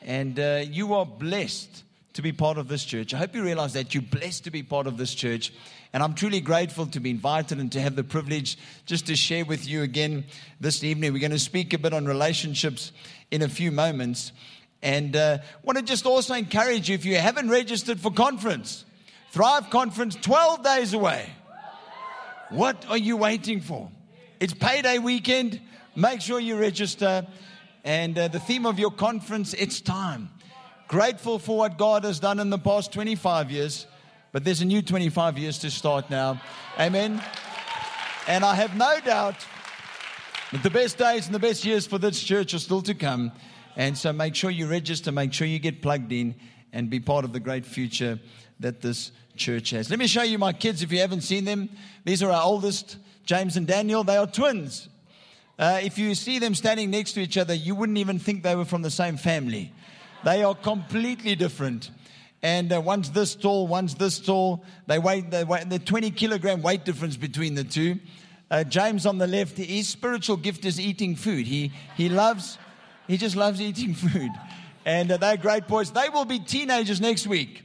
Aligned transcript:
And 0.00 0.40
uh, 0.40 0.64
you 0.66 0.94
are 0.94 1.04
blessed 1.04 1.84
to 2.14 2.22
be 2.22 2.32
part 2.32 2.56
of 2.56 2.68
this 2.68 2.84
church. 2.84 3.12
I 3.12 3.18
hope 3.18 3.34
you 3.34 3.42
realize 3.42 3.74
that 3.74 3.92
you're 3.92 4.02
blessed 4.02 4.44
to 4.44 4.50
be 4.50 4.62
part 4.62 4.86
of 4.86 4.96
this 4.96 5.14
church. 5.14 5.52
And 5.92 6.02
I'm 6.02 6.14
truly 6.14 6.40
grateful 6.40 6.86
to 6.86 7.00
be 7.00 7.10
invited 7.10 7.58
and 7.58 7.70
to 7.72 7.80
have 7.82 7.96
the 7.96 8.04
privilege 8.04 8.56
just 8.86 9.06
to 9.08 9.16
share 9.16 9.44
with 9.44 9.68
you 9.68 9.82
again 9.82 10.24
this 10.58 10.82
evening. 10.82 11.12
We're 11.12 11.18
going 11.18 11.32
to 11.32 11.38
speak 11.38 11.74
a 11.74 11.78
bit 11.78 11.92
on 11.92 12.06
relationships 12.06 12.92
in 13.32 13.42
a 13.42 13.48
few 13.48 13.72
moments. 13.72 14.30
And 14.82 15.16
uh, 15.16 15.38
want 15.64 15.78
to 15.78 15.84
just 15.84 16.06
also 16.06 16.34
encourage 16.34 16.88
you 16.88 16.94
if 16.94 17.04
you 17.04 17.16
haven't 17.16 17.48
registered 17.48 17.98
for 17.98 18.12
conference, 18.12 18.84
Thrive 19.30 19.70
Conference, 19.70 20.14
12 20.16 20.62
days 20.62 20.92
away. 20.92 21.30
What 22.50 22.84
are 22.88 22.98
you 22.98 23.16
waiting 23.16 23.60
for? 23.60 23.90
It's 24.38 24.52
payday 24.52 24.98
weekend. 24.98 25.60
Make 25.96 26.20
sure 26.20 26.38
you 26.38 26.56
register. 26.56 27.26
And 27.82 28.18
uh, 28.18 28.28
the 28.28 28.38
theme 28.38 28.66
of 28.66 28.78
your 28.78 28.90
conference, 28.90 29.54
it's 29.54 29.80
time. 29.80 30.28
Grateful 30.86 31.38
for 31.38 31.56
what 31.56 31.78
God 31.78 32.04
has 32.04 32.20
done 32.20 32.38
in 32.38 32.50
the 32.50 32.58
past 32.58 32.92
25 32.92 33.50
years, 33.50 33.86
but 34.32 34.44
there's 34.44 34.60
a 34.60 34.66
new 34.66 34.82
25 34.82 35.38
years 35.38 35.58
to 35.60 35.70
start 35.70 36.10
now. 36.10 36.40
Amen. 36.78 37.22
And 38.28 38.44
I 38.44 38.54
have 38.54 38.76
no 38.76 39.00
doubt 39.00 39.36
that 40.52 40.62
the 40.62 40.70
best 40.70 40.98
days 40.98 41.26
and 41.26 41.34
the 41.34 41.38
best 41.38 41.64
years 41.64 41.86
for 41.86 41.96
this 41.96 42.22
church 42.22 42.52
are 42.52 42.58
still 42.58 42.82
to 42.82 42.94
come. 42.94 43.32
And 43.74 43.96
so 43.96 44.12
make 44.12 44.34
sure 44.34 44.50
you 44.50 44.66
register, 44.66 45.10
make 45.10 45.32
sure 45.32 45.46
you 45.46 45.58
get 45.58 45.80
plugged 45.80 46.12
in, 46.12 46.34
and 46.74 46.90
be 46.90 47.00
part 47.00 47.24
of 47.24 47.32
the 47.32 47.40
great 47.40 47.64
future 47.64 48.20
that 48.60 48.82
this 48.82 49.12
church 49.34 49.70
has. 49.70 49.88
Let 49.88 49.98
me 49.98 50.06
show 50.06 50.22
you 50.22 50.38
my 50.38 50.52
kids 50.52 50.82
if 50.82 50.92
you 50.92 50.98
haven't 50.98 51.22
seen 51.22 51.46
them. 51.46 51.70
These 52.04 52.22
are 52.22 52.30
our 52.30 52.42
oldest, 52.42 52.98
James 53.24 53.56
and 53.56 53.66
Daniel. 53.66 54.04
They 54.04 54.18
are 54.18 54.26
twins. 54.26 54.88
Uh, 55.58 55.80
if 55.82 55.98
you 55.98 56.14
see 56.14 56.38
them 56.38 56.54
standing 56.54 56.90
next 56.90 57.12
to 57.12 57.20
each 57.20 57.38
other, 57.38 57.54
you 57.54 57.74
wouldn't 57.74 57.98
even 57.98 58.18
think 58.18 58.42
they 58.42 58.54
were 58.54 58.66
from 58.66 58.82
the 58.82 58.90
same 58.90 59.16
family. 59.16 59.72
They 60.22 60.42
are 60.42 60.54
completely 60.54 61.34
different. 61.34 61.90
And 62.42 62.72
uh, 62.72 62.80
one's 62.80 63.10
this 63.10 63.34
tall, 63.34 63.66
one's 63.66 63.94
this 63.94 64.18
tall. 64.18 64.64
They 64.86 64.98
weigh, 64.98 65.22
they 65.22 65.44
weigh 65.44 65.64
the 65.64 65.78
20 65.78 66.10
kilogram 66.10 66.60
weight 66.60 66.84
difference 66.84 67.16
between 67.16 67.54
the 67.54 67.64
two. 67.64 68.00
Uh, 68.52 68.62
James 68.62 69.06
on 69.06 69.16
the 69.16 69.26
left, 69.26 69.56
his 69.56 69.88
spiritual 69.88 70.36
gift 70.36 70.66
is 70.66 70.78
eating 70.78 71.16
food. 71.16 71.46
He, 71.46 71.72
he 71.96 72.10
loves, 72.10 72.58
he 73.08 73.16
just 73.16 73.34
loves 73.34 73.62
eating 73.62 73.94
food. 73.94 74.30
And 74.84 75.10
uh, 75.10 75.16
they're 75.16 75.38
great 75.38 75.66
boys. 75.66 75.90
They 75.90 76.10
will 76.10 76.26
be 76.26 76.38
teenagers 76.38 77.00
next 77.00 77.26
week. 77.26 77.62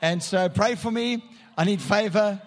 And 0.00 0.22
so 0.22 0.48
pray 0.48 0.76
for 0.76 0.92
me. 0.92 1.24
I 1.56 1.64
need 1.64 1.82
favor. 1.82 2.40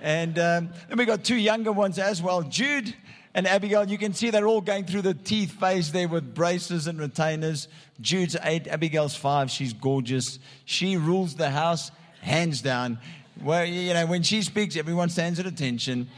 And 0.00 0.38
um, 0.38 0.70
then 0.88 0.96
we 0.96 1.04
got 1.04 1.22
two 1.22 1.36
younger 1.36 1.70
ones 1.70 1.98
as 1.98 2.22
well. 2.22 2.40
Jude 2.40 2.94
and 3.34 3.46
Abigail, 3.46 3.90
you 3.90 3.98
can 3.98 4.14
see 4.14 4.30
they're 4.30 4.46
all 4.46 4.62
going 4.62 4.86
through 4.86 5.02
the 5.02 5.12
teeth 5.12 5.52
phase 5.60 5.92
there 5.92 6.08
with 6.08 6.34
braces 6.34 6.86
and 6.86 6.98
retainers. 6.98 7.68
Jude's 8.00 8.38
eight, 8.42 8.68
Abigail's 8.68 9.16
five. 9.16 9.50
She's 9.50 9.74
gorgeous. 9.74 10.38
She 10.64 10.96
rules 10.96 11.34
the 11.34 11.50
house 11.50 11.90
hands 12.22 12.62
down. 12.62 12.98
Well, 13.42 13.66
you 13.66 13.92
know, 13.92 14.06
when 14.06 14.22
she 14.22 14.40
speaks, 14.40 14.78
everyone 14.78 15.10
stands 15.10 15.38
at 15.38 15.44
attention. 15.44 16.08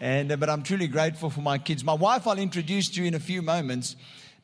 And, 0.00 0.32
uh, 0.32 0.36
but 0.36 0.50
I'm 0.50 0.62
truly 0.62 0.88
grateful 0.88 1.30
for 1.30 1.40
my 1.40 1.58
kids. 1.58 1.84
My 1.84 1.94
wife, 1.94 2.26
I'll 2.26 2.38
introduce 2.38 2.88
to 2.90 3.00
you 3.00 3.06
in 3.06 3.14
a 3.14 3.20
few 3.20 3.42
moments. 3.42 3.96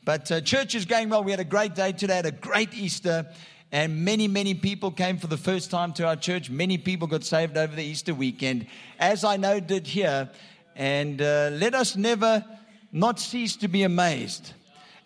But 0.04 0.30
uh, 0.30 0.40
church 0.40 0.74
is 0.74 0.84
going 0.84 1.08
well. 1.08 1.22
We 1.22 1.30
had 1.30 1.40
a 1.40 1.44
great 1.44 1.74
day 1.74 1.92
today, 1.92 2.16
had 2.16 2.26
a 2.26 2.32
great 2.32 2.74
Easter. 2.74 3.26
And 3.72 4.04
many, 4.04 4.26
many 4.26 4.54
people 4.54 4.90
came 4.90 5.18
for 5.18 5.26
the 5.26 5.36
first 5.36 5.70
time 5.70 5.92
to 5.94 6.06
our 6.06 6.16
church. 6.16 6.50
Many 6.50 6.78
people 6.78 7.06
got 7.06 7.24
saved 7.24 7.56
over 7.56 7.74
the 7.74 7.84
Easter 7.84 8.14
weekend, 8.14 8.66
as 8.98 9.22
I 9.22 9.36
know 9.36 9.60
did 9.60 9.86
here. 9.86 10.30
And 10.74 11.20
uh, 11.20 11.50
let 11.52 11.74
us 11.74 11.96
never 11.96 12.44
not 12.92 13.20
cease 13.20 13.56
to 13.56 13.68
be 13.68 13.82
amazed 13.82 14.52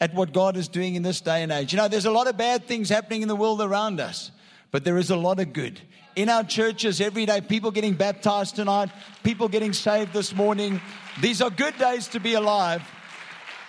at 0.00 0.14
what 0.14 0.32
God 0.32 0.56
is 0.56 0.68
doing 0.68 0.94
in 0.94 1.02
this 1.02 1.20
day 1.20 1.42
and 1.42 1.52
age. 1.52 1.72
You 1.72 1.78
know, 1.78 1.88
there's 1.88 2.06
a 2.06 2.10
lot 2.10 2.26
of 2.26 2.36
bad 2.36 2.64
things 2.64 2.88
happening 2.88 3.22
in 3.22 3.28
the 3.28 3.36
world 3.36 3.60
around 3.60 4.00
us, 4.00 4.30
but 4.70 4.84
there 4.84 4.98
is 4.98 5.10
a 5.10 5.16
lot 5.16 5.40
of 5.40 5.52
good. 5.52 5.80
In 6.16 6.28
our 6.28 6.44
churches 6.44 7.00
every 7.00 7.26
day, 7.26 7.40
people 7.40 7.72
getting 7.72 7.94
baptized 7.94 8.54
tonight, 8.54 8.88
people 9.24 9.48
getting 9.48 9.72
saved 9.72 10.12
this 10.12 10.32
morning. 10.32 10.80
These 11.20 11.42
are 11.42 11.50
good 11.50 11.76
days 11.76 12.06
to 12.08 12.20
be 12.20 12.34
alive. 12.34 12.88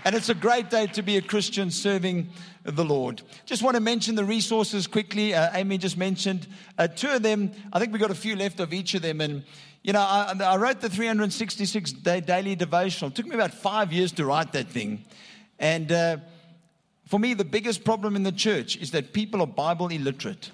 And 0.04 0.14
it's 0.16 0.30
a 0.30 0.36
great 0.36 0.70
day 0.70 0.86
to 0.86 1.02
be 1.02 1.18
a 1.18 1.22
Christian 1.24 1.72
serving 1.72 2.30
the 2.64 2.86
Lord. 2.86 3.24
Just 3.48 3.64
want 3.64 3.76
to 3.76 3.82
mention 3.82 4.14
the 4.14 4.24
resources 4.24 4.86
quickly. 4.86 5.34
Uh, 5.34 5.50
Amy 5.58 5.80
just 5.80 5.98
mentioned 5.98 6.46
uh, 6.78 6.88
two 6.88 7.10
of 7.10 7.24
them. 7.24 7.52
I 7.74 7.80
think 7.80 7.92
we 7.92 7.98
got 7.98 8.12
a 8.12 8.16
few 8.16 8.36
left 8.36 8.60
of 8.60 8.72
each 8.74 8.94
of 8.94 9.02
them. 9.02 9.22
And 9.22 9.44
you 9.82 9.94
know, 9.94 10.02
I, 10.02 10.36
I 10.40 10.58
wrote 10.58 10.82
the 10.82 10.90
366 10.90 11.94
day 11.94 12.22
daily 12.22 12.56
devotional. 12.56 13.10
It 13.10 13.16
took 13.16 13.26
me 13.26 13.34
about 13.34 13.56
five 13.56 13.92
years 13.92 14.12
to 14.14 14.26
write 14.26 14.52
that 14.54 14.70
thing. 14.70 15.04
And 15.58 15.92
uh, 15.92 16.18
for 17.08 17.20
me, 17.20 17.34
the 17.34 17.46
biggest 17.46 17.84
problem 17.84 18.16
in 18.16 18.22
the 18.22 18.32
church 18.32 18.78
is 18.78 18.92
that 18.92 19.14
people 19.14 19.42
are 19.42 19.48
Bible 19.48 19.88
illiterate. 19.88 20.52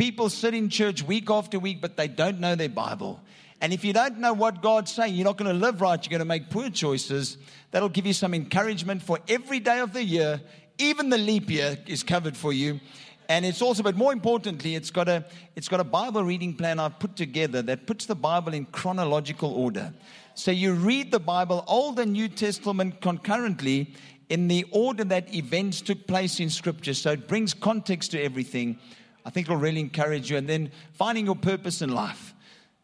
People 0.00 0.30
sit 0.30 0.54
in 0.54 0.70
church 0.70 1.02
week 1.02 1.28
after 1.28 1.58
week, 1.58 1.82
but 1.82 1.98
they 1.98 2.08
don't 2.08 2.40
know 2.40 2.54
their 2.54 2.70
Bible. 2.70 3.20
And 3.60 3.70
if 3.70 3.84
you 3.84 3.92
don't 3.92 4.16
know 4.16 4.32
what 4.32 4.62
God's 4.62 4.90
saying, 4.90 5.14
you're 5.14 5.26
not 5.26 5.36
going 5.36 5.50
to 5.50 5.66
live 5.66 5.82
right. 5.82 6.02
You're 6.02 6.08
going 6.08 6.20
to 6.20 6.24
make 6.24 6.48
poor 6.48 6.70
choices. 6.70 7.36
That'll 7.70 7.90
give 7.90 8.06
you 8.06 8.14
some 8.14 8.32
encouragement 8.32 9.02
for 9.02 9.18
every 9.28 9.60
day 9.60 9.80
of 9.80 9.92
the 9.92 10.02
year. 10.02 10.40
Even 10.78 11.10
the 11.10 11.18
leap 11.18 11.50
year 11.50 11.76
is 11.86 12.02
covered 12.02 12.34
for 12.34 12.50
you. 12.50 12.80
And 13.28 13.44
it's 13.44 13.60
also, 13.60 13.82
but 13.82 13.94
more 13.94 14.10
importantly, 14.14 14.74
it's 14.74 14.90
got 14.90 15.06
a, 15.06 15.26
it's 15.54 15.68
got 15.68 15.80
a 15.80 15.84
Bible 15.84 16.24
reading 16.24 16.54
plan 16.54 16.80
I've 16.80 16.98
put 16.98 17.14
together 17.14 17.60
that 17.60 17.86
puts 17.86 18.06
the 18.06 18.14
Bible 18.14 18.54
in 18.54 18.64
chronological 18.64 19.52
order. 19.52 19.92
So 20.32 20.50
you 20.50 20.72
read 20.72 21.10
the 21.10 21.20
Bible, 21.20 21.62
Old 21.68 21.98
and 21.98 22.14
New 22.14 22.30
Testament 22.30 23.02
concurrently 23.02 23.92
in 24.30 24.48
the 24.48 24.64
order 24.70 25.04
that 25.04 25.34
events 25.34 25.82
took 25.82 26.06
place 26.06 26.40
in 26.40 26.48
Scripture. 26.48 26.94
So 26.94 27.10
it 27.10 27.28
brings 27.28 27.52
context 27.52 28.12
to 28.12 28.22
everything. 28.22 28.78
I 29.24 29.30
think 29.30 29.46
it'll 29.46 29.56
really 29.56 29.80
encourage 29.80 30.30
you. 30.30 30.36
And 30.36 30.48
then 30.48 30.70
finding 30.92 31.26
your 31.26 31.36
purpose 31.36 31.82
in 31.82 31.90
life. 31.90 32.34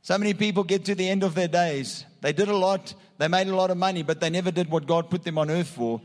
So 0.03 0.17
many 0.19 0.35
people 0.35 0.63
get 0.63 0.85
to 0.85 0.95
the 0.95 1.09
end 1.09 1.23
of 1.25 1.35
their 1.35 1.49
days. 1.49 2.05
They 2.21 2.33
did 2.33 2.49
a 2.49 2.57
lot, 2.57 2.95
they 3.19 3.29
made 3.29 3.49
a 3.49 3.57
lot 3.57 3.71
of 3.71 3.77
money, 3.77 4.03
but 4.03 4.21
they 4.21 4.31
never 4.31 4.51
did 4.51 4.71
what 4.71 4.87
God 4.87 5.11
put 5.11 5.25
them 5.25 5.39
on 5.39 5.51
earth 5.51 5.69
for. 5.69 6.01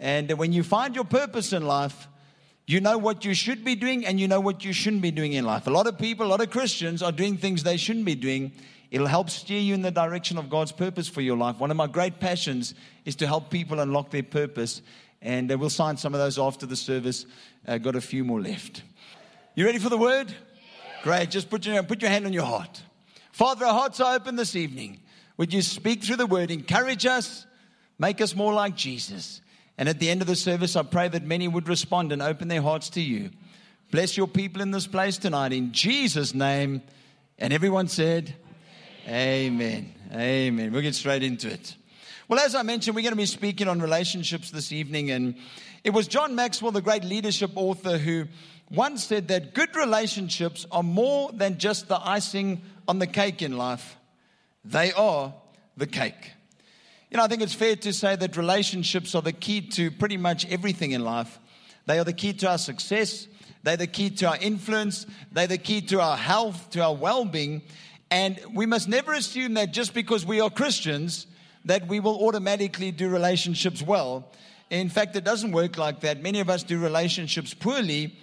And 0.00 0.30
when 0.32 0.52
you 0.52 0.62
find 0.62 0.94
your 0.94 1.04
purpose 1.04 1.52
in 1.52 1.66
life, 1.66 2.08
you 2.66 2.80
know 2.80 2.98
what 2.98 3.24
you 3.24 3.34
should 3.34 3.64
be 3.64 3.76
doing 3.76 4.04
and 4.04 4.18
you 4.18 4.26
know 4.26 4.40
what 4.40 4.64
you 4.64 4.72
shouldn't 4.72 5.02
be 5.02 5.12
doing 5.12 5.34
in 5.34 5.44
life. 5.44 5.68
A 5.68 5.70
lot 5.70 5.86
of 5.86 5.96
people, 5.96 6.26
a 6.26 6.28
lot 6.28 6.40
of 6.40 6.50
Christians 6.50 7.02
are 7.02 7.12
doing 7.12 7.36
things 7.36 7.62
they 7.62 7.76
shouldn't 7.76 8.04
be 8.04 8.16
doing. 8.16 8.50
It'll 8.90 9.06
help 9.06 9.30
steer 9.30 9.60
you 9.60 9.74
in 9.74 9.82
the 9.82 9.92
direction 9.92 10.38
of 10.38 10.50
God's 10.50 10.72
purpose 10.72 11.06
for 11.08 11.20
your 11.20 11.36
life. 11.36 11.60
One 11.60 11.70
of 11.70 11.76
my 11.76 11.86
great 11.86 12.18
passions 12.18 12.74
is 13.04 13.14
to 13.16 13.26
help 13.26 13.50
people 13.50 13.78
unlock 13.78 14.10
their 14.10 14.24
purpose. 14.24 14.82
And 15.22 15.50
uh, 15.52 15.58
we'll 15.58 15.70
sign 15.70 15.96
some 15.96 16.14
of 16.14 16.20
those 16.20 16.38
after 16.38 16.66
the 16.66 16.76
service. 16.76 17.26
Uh, 17.66 17.78
got 17.78 17.94
a 17.94 18.00
few 18.00 18.24
more 18.24 18.40
left. 18.40 18.82
You 19.56 19.64
ready 19.64 19.78
for 19.78 19.88
the 19.88 19.96
word? 19.96 20.34
Great. 21.02 21.30
Just 21.30 21.48
put 21.48 21.64
your, 21.64 21.82
put 21.82 22.02
your 22.02 22.10
hand 22.10 22.26
on 22.26 22.34
your 22.34 22.44
heart. 22.44 22.82
Father, 23.32 23.64
our 23.64 23.72
hearts 23.72 24.00
are 24.00 24.14
open 24.14 24.36
this 24.36 24.54
evening. 24.54 25.00
Would 25.38 25.54
you 25.54 25.62
speak 25.62 26.04
through 26.04 26.16
the 26.16 26.26
word, 26.26 26.50
encourage 26.50 27.06
us, 27.06 27.46
make 27.98 28.20
us 28.20 28.36
more 28.36 28.52
like 28.52 28.76
Jesus? 28.76 29.40
And 29.78 29.88
at 29.88 29.98
the 29.98 30.10
end 30.10 30.20
of 30.20 30.26
the 30.26 30.36
service, 30.36 30.76
I 30.76 30.82
pray 30.82 31.08
that 31.08 31.22
many 31.22 31.48
would 31.48 31.70
respond 31.70 32.12
and 32.12 32.20
open 32.20 32.48
their 32.48 32.60
hearts 32.60 32.90
to 32.90 33.00
you. 33.00 33.30
Bless 33.90 34.14
your 34.14 34.28
people 34.28 34.60
in 34.60 34.72
this 34.72 34.86
place 34.86 35.16
tonight 35.16 35.54
in 35.54 35.72
Jesus' 35.72 36.34
name. 36.34 36.82
And 37.38 37.50
everyone 37.50 37.88
said, 37.88 38.34
Amen. 39.08 39.90
Amen. 40.12 40.70
We'll 40.70 40.82
get 40.82 40.94
straight 40.94 41.22
into 41.22 41.50
it. 41.50 41.76
Well, 42.28 42.40
as 42.40 42.54
I 42.54 42.62
mentioned, 42.62 42.94
we're 42.94 43.02
going 43.02 43.12
to 43.12 43.16
be 43.16 43.24
speaking 43.24 43.68
on 43.68 43.80
relationships 43.80 44.50
this 44.50 44.70
evening. 44.70 45.12
And 45.12 45.36
it 45.82 45.94
was 45.94 46.08
John 46.08 46.34
Maxwell, 46.34 46.72
the 46.72 46.82
great 46.82 47.04
leadership 47.04 47.52
author, 47.54 47.96
who 47.96 48.26
once 48.70 49.04
said 49.04 49.28
that 49.28 49.54
good 49.54 49.74
relationships 49.76 50.66
are 50.72 50.82
more 50.82 51.30
than 51.32 51.58
just 51.58 51.88
the 51.88 52.00
icing 52.02 52.62
on 52.88 52.98
the 52.98 53.06
cake 53.06 53.42
in 53.42 53.56
life, 53.56 53.96
they 54.64 54.92
are 54.92 55.32
the 55.76 55.86
cake. 55.86 56.32
You 57.10 57.18
know, 57.18 57.24
I 57.24 57.28
think 57.28 57.42
it's 57.42 57.54
fair 57.54 57.76
to 57.76 57.92
say 57.92 58.16
that 58.16 58.36
relationships 58.36 59.14
are 59.14 59.22
the 59.22 59.32
key 59.32 59.60
to 59.60 59.90
pretty 59.90 60.16
much 60.16 60.44
everything 60.50 60.90
in 60.90 61.04
life. 61.04 61.38
They 61.86 61.98
are 62.00 62.04
the 62.04 62.12
key 62.12 62.32
to 62.34 62.50
our 62.50 62.58
success, 62.58 63.28
they're 63.62 63.76
the 63.76 63.86
key 63.86 64.10
to 64.10 64.26
our 64.26 64.36
influence, 64.38 65.06
they're 65.30 65.46
the 65.46 65.58
key 65.58 65.80
to 65.82 66.00
our 66.00 66.16
health, 66.16 66.70
to 66.70 66.80
our 66.82 66.94
well 66.94 67.24
being. 67.24 67.62
And 68.10 68.40
we 68.52 68.66
must 68.66 68.88
never 68.88 69.12
assume 69.12 69.54
that 69.54 69.72
just 69.72 69.94
because 69.94 70.26
we 70.26 70.40
are 70.40 70.50
Christians, 70.50 71.26
that 71.64 71.86
we 71.86 72.00
will 72.00 72.24
automatically 72.26 72.90
do 72.90 73.08
relationships 73.08 73.82
well. 73.82 74.32
In 74.70 74.88
fact, 74.88 75.14
it 75.14 75.24
doesn't 75.24 75.52
work 75.52 75.78
like 75.78 76.00
that. 76.00 76.22
Many 76.22 76.40
of 76.40 76.50
us 76.50 76.62
do 76.62 76.78
relationships 76.78 77.54
poorly. 77.54 78.16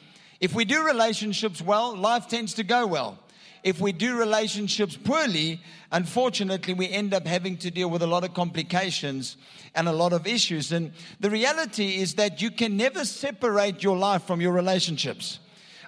If 0.43 0.53
we 0.53 0.65
do 0.65 0.85
relationships 0.85 1.61
well, 1.61 1.95
life 1.95 2.27
tends 2.27 2.55
to 2.55 2.63
go 2.63 2.85
well. 2.85 3.17
If 3.63 3.79
we 3.79 3.93
do 3.93 4.17
relationships 4.17 4.97
poorly, 4.97 5.61
unfortunately, 5.89 6.73
we 6.73 6.89
end 6.89 7.13
up 7.13 7.25
having 7.25 7.55
to 7.59 7.71
deal 7.71 7.89
with 7.89 8.01
a 8.01 8.07
lot 8.07 8.25
of 8.25 8.33
complications 8.33 9.37
and 9.73 9.87
a 9.87 9.93
lot 9.93 10.11
of 10.11 10.27
issues. 10.27 10.73
And 10.73 10.91
the 11.21 11.29
reality 11.29 11.95
is 11.95 12.15
that 12.15 12.41
you 12.41 12.51
can 12.51 12.75
never 12.75 13.05
separate 13.05 13.83
your 13.83 13.95
life 13.95 14.23
from 14.23 14.41
your 14.41 14.51
relationships. 14.51 15.39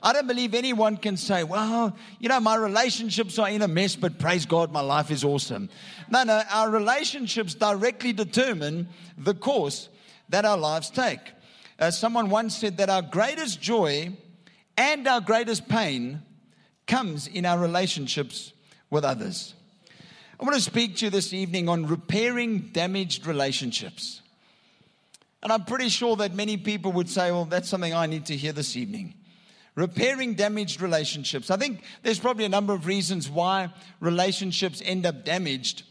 I 0.01 0.13
don't 0.13 0.25
believe 0.25 0.53
anyone 0.53 0.95
can 0.95 1.17
say, 1.17 1.43
well, 1.43 1.93
you 2.19 2.29
know, 2.29 2.39
my 2.39 2.55
relationships 2.55 3.37
are 3.37 3.49
in 3.49 3.61
a 3.61 3.67
mess, 3.67 3.97
but 3.97 4.19
praise 4.19 4.45
God, 4.45 4.71
my 4.71 4.79
life 4.79 5.11
is 5.11 5.25
awesome. 5.25 5.67
No, 6.09 6.23
no, 6.23 6.41
our 6.49 6.69
relationships 6.69 7.55
directly 7.55 8.13
determine 8.13 8.87
the 9.17 9.33
course 9.33 9.89
that 10.29 10.45
our 10.45 10.57
lives 10.57 10.89
take. 10.89 11.19
Uh, 11.77 11.91
someone 11.91 12.29
once 12.29 12.55
said 12.55 12.77
that 12.77 12.89
our 12.89 13.01
greatest 13.01 13.59
joy 13.59 14.15
and 14.77 15.07
our 15.07 15.21
greatest 15.21 15.67
pain 15.67 16.21
comes 16.87 17.27
in 17.27 17.45
our 17.45 17.59
relationships 17.59 18.53
with 18.89 19.03
others. 19.03 19.53
I 20.39 20.43
want 20.43 20.55
to 20.55 20.61
speak 20.61 20.97
to 20.97 21.05
you 21.05 21.11
this 21.11 21.33
evening 21.33 21.69
on 21.69 21.85
repairing 21.87 22.69
damaged 22.73 23.25
relationships. 23.25 24.21
And 25.41 25.51
I'm 25.51 25.63
pretty 25.63 25.89
sure 25.89 26.15
that 26.17 26.33
many 26.33 26.57
people 26.57 26.91
would 26.93 27.09
say, 27.09 27.31
well, 27.31 27.45
that's 27.45 27.69
something 27.69 27.93
I 27.93 28.05
need 28.05 28.25
to 28.27 28.35
hear 28.35 28.51
this 28.51 28.75
evening 28.75 29.13
repairing 29.75 30.35
damaged 30.35 30.81
relationships. 30.81 31.51
I 31.51 31.57
think 31.57 31.83
there's 32.01 32.19
probably 32.19 32.45
a 32.45 32.49
number 32.49 32.73
of 32.73 32.87
reasons 32.87 33.29
why 33.29 33.69
relationships 33.99 34.81
end 34.83 35.05
up 35.05 35.25
damaged. 35.25 35.83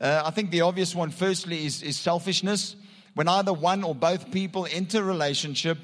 Uh, 0.00 0.22
I 0.24 0.30
think 0.30 0.50
the 0.50 0.60
obvious 0.60 0.94
one, 0.94 1.10
firstly, 1.10 1.64
is, 1.64 1.82
is 1.82 1.98
selfishness. 1.98 2.76
When 3.14 3.28
either 3.28 3.52
one 3.52 3.82
or 3.82 3.94
both 3.94 4.30
people 4.30 4.66
enter 4.70 5.00
a 5.00 5.04
relationship, 5.04 5.78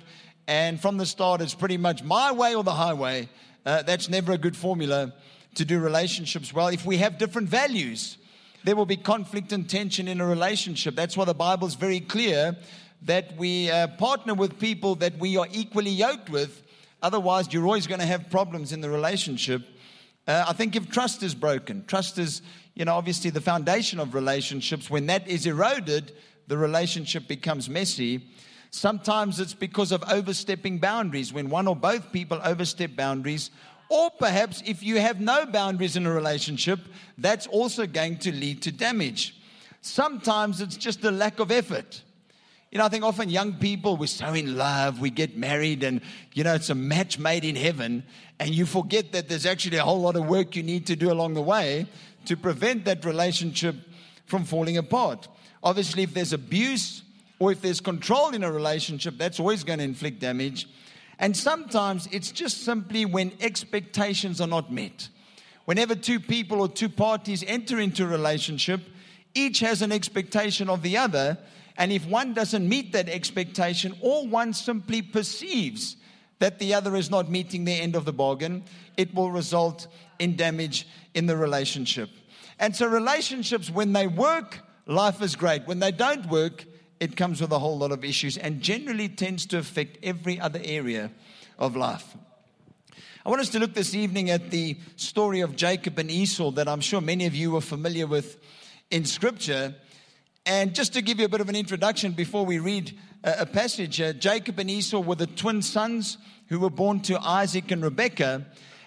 and 0.46 0.80
from 0.80 0.96
the 0.96 1.06
start 1.06 1.40
it's 1.40 1.54
pretty 1.54 1.76
much 1.76 2.02
my 2.02 2.32
way 2.32 2.54
or 2.54 2.64
the 2.64 2.74
highway, 2.74 3.28
uh, 3.64 3.82
that's 3.82 4.08
never 4.08 4.32
a 4.32 4.38
good 4.38 4.56
formula 4.56 5.12
to 5.54 5.64
do 5.64 5.80
relationships 5.80 6.52
well. 6.52 6.68
If 6.68 6.84
we 6.84 6.98
have 6.98 7.18
different 7.18 7.48
values, 7.48 8.18
there 8.64 8.76
will 8.76 8.86
be 8.86 8.96
conflict 8.96 9.52
and 9.52 9.68
tension 9.68 10.08
in 10.08 10.20
a 10.20 10.26
relationship. 10.26 10.94
That's 10.94 11.16
why 11.16 11.24
the 11.24 11.34
Bible 11.34 11.66
is 11.66 11.74
very 11.74 12.00
clear 12.00 12.56
that 13.02 13.36
we 13.36 13.70
uh, 13.70 13.88
partner 13.98 14.34
with 14.34 14.58
people 14.58 14.96
that 14.96 15.18
we 15.18 15.36
are 15.36 15.46
equally 15.52 15.90
yoked 15.90 16.30
with 16.30 16.62
Otherwise, 17.02 17.52
you're 17.52 17.64
always 17.64 17.86
going 17.86 18.00
to 18.00 18.06
have 18.06 18.30
problems 18.30 18.72
in 18.72 18.80
the 18.80 18.90
relationship. 18.90 19.62
Uh, 20.26 20.46
I 20.48 20.52
think 20.54 20.74
if 20.74 20.90
trust 20.90 21.22
is 21.22 21.34
broken, 21.34 21.84
trust 21.86 22.18
is, 22.18 22.42
you 22.74 22.84
know, 22.84 22.94
obviously 22.94 23.30
the 23.30 23.40
foundation 23.40 24.00
of 24.00 24.14
relationships. 24.14 24.90
When 24.90 25.06
that 25.06 25.28
is 25.28 25.46
eroded, 25.46 26.12
the 26.48 26.56
relationship 26.56 27.28
becomes 27.28 27.68
messy. 27.68 28.26
Sometimes 28.70 29.40
it's 29.40 29.54
because 29.54 29.92
of 29.92 30.04
overstepping 30.10 30.78
boundaries, 30.78 31.32
when 31.32 31.48
one 31.48 31.66
or 31.66 31.76
both 31.76 32.12
people 32.12 32.40
overstep 32.44 32.96
boundaries. 32.96 33.50
Or 33.88 34.10
perhaps 34.10 34.62
if 34.66 34.82
you 34.82 35.00
have 35.00 35.20
no 35.20 35.46
boundaries 35.46 35.96
in 35.96 36.06
a 36.06 36.12
relationship, 36.12 36.80
that's 37.18 37.46
also 37.46 37.86
going 37.86 38.18
to 38.18 38.32
lead 38.32 38.62
to 38.62 38.72
damage. 38.72 39.36
Sometimes 39.80 40.60
it's 40.60 40.76
just 40.76 41.04
a 41.04 41.10
lack 41.10 41.38
of 41.38 41.52
effort. 41.52 42.02
You 42.72 42.78
know, 42.78 42.84
I 42.84 42.88
think 42.88 43.04
often 43.04 43.30
young 43.30 43.54
people, 43.54 43.96
we're 43.96 44.08
so 44.08 44.34
in 44.34 44.56
love, 44.56 45.00
we 45.00 45.08
get 45.08 45.36
married, 45.36 45.84
and, 45.84 46.00
you 46.34 46.42
know, 46.42 46.54
it's 46.54 46.68
a 46.68 46.74
match 46.74 47.18
made 47.18 47.44
in 47.44 47.54
heaven, 47.54 48.02
and 48.40 48.50
you 48.50 48.66
forget 48.66 49.12
that 49.12 49.28
there's 49.28 49.46
actually 49.46 49.76
a 49.76 49.84
whole 49.84 50.00
lot 50.00 50.16
of 50.16 50.26
work 50.26 50.56
you 50.56 50.64
need 50.64 50.84
to 50.88 50.96
do 50.96 51.12
along 51.12 51.34
the 51.34 51.42
way 51.42 51.86
to 52.24 52.36
prevent 52.36 52.84
that 52.84 53.04
relationship 53.04 53.76
from 54.26 54.44
falling 54.44 54.76
apart. 54.76 55.28
Obviously, 55.62 56.02
if 56.02 56.12
there's 56.12 56.32
abuse 56.32 57.02
or 57.38 57.52
if 57.52 57.60
there's 57.60 57.80
control 57.80 58.30
in 58.30 58.42
a 58.42 58.50
relationship, 58.50 59.18
that's 59.18 59.40
always 59.40 59.64
going 59.64 59.78
to 59.78 59.84
inflict 59.84 60.20
damage. 60.20 60.68
And 61.18 61.36
sometimes 61.36 62.08
it's 62.12 62.30
just 62.30 62.62
simply 62.62 63.04
when 63.04 63.32
expectations 63.40 64.40
are 64.40 64.46
not 64.46 64.72
met. 64.72 65.08
Whenever 65.64 65.94
two 65.94 66.20
people 66.20 66.60
or 66.60 66.68
two 66.68 66.88
parties 66.88 67.44
enter 67.46 67.80
into 67.80 68.04
a 68.04 68.06
relationship, 68.06 68.80
each 69.34 69.60
has 69.60 69.82
an 69.82 69.92
expectation 69.92 70.68
of 70.68 70.82
the 70.82 70.96
other 70.96 71.38
and 71.78 71.92
if 71.92 72.06
one 72.06 72.32
doesn't 72.32 72.68
meet 72.68 72.92
that 72.92 73.08
expectation, 73.08 73.94
or 74.00 74.26
one 74.26 74.52
simply 74.52 75.02
perceives 75.02 75.96
that 76.38 76.58
the 76.58 76.74
other 76.74 76.96
is 76.96 77.10
not 77.10 77.30
meeting 77.30 77.64
the 77.64 77.72
end 77.72 77.96
of 77.96 78.04
the 78.04 78.12
bargain, 78.12 78.64
it 78.96 79.14
will 79.14 79.30
result 79.30 79.86
in 80.18 80.36
damage 80.36 80.86
in 81.14 81.26
the 81.26 81.36
relationship. 81.36 82.10
And 82.58 82.74
so, 82.74 82.86
relationships, 82.86 83.70
when 83.70 83.92
they 83.92 84.06
work, 84.06 84.60
life 84.86 85.20
is 85.20 85.36
great. 85.36 85.66
When 85.66 85.78
they 85.78 85.92
don't 85.92 86.26
work, 86.28 86.64
it 87.00 87.16
comes 87.16 87.40
with 87.40 87.52
a 87.52 87.58
whole 87.58 87.78
lot 87.78 87.92
of 87.92 88.04
issues 88.04 88.36
and 88.36 88.60
generally 88.60 89.08
tends 89.08 89.46
to 89.46 89.58
affect 89.58 89.98
every 90.02 90.40
other 90.40 90.60
area 90.64 91.10
of 91.58 91.76
life. 91.76 92.16
I 93.24 93.28
want 93.28 93.40
us 93.40 93.48
to 93.50 93.58
look 93.58 93.74
this 93.74 93.94
evening 93.94 94.30
at 94.30 94.50
the 94.50 94.76
story 94.94 95.40
of 95.40 95.56
Jacob 95.56 95.98
and 95.98 96.10
Esau 96.10 96.52
that 96.52 96.68
I'm 96.68 96.80
sure 96.80 97.00
many 97.00 97.26
of 97.26 97.34
you 97.34 97.56
are 97.56 97.60
familiar 97.60 98.06
with 98.06 98.38
in 98.90 99.04
Scripture. 99.04 99.74
And 100.44 100.74
just 100.74 100.92
to 100.92 101.02
give 101.02 101.18
you 101.18 101.26
a 101.26 101.28
bit 101.28 101.40
of 101.40 101.48
an 101.48 101.56
introduction 101.56 102.12
before 102.12 102.46
we 102.46 102.60
read 102.60 102.96
a, 103.24 103.44
passage, 103.44 104.00
uh, 104.00 104.12
Jacob 104.12 104.60
and 104.60 104.70
Esau 104.70 105.00
were 105.00 105.16
the 105.16 105.26
twin 105.26 105.60
sons 105.60 106.18
who 106.48 106.60
were 106.60 106.70
born 106.70 107.00
to 107.00 107.18
Isaac 107.20 107.72
and 107.72 107.82
Rebekah. 107.82 108.46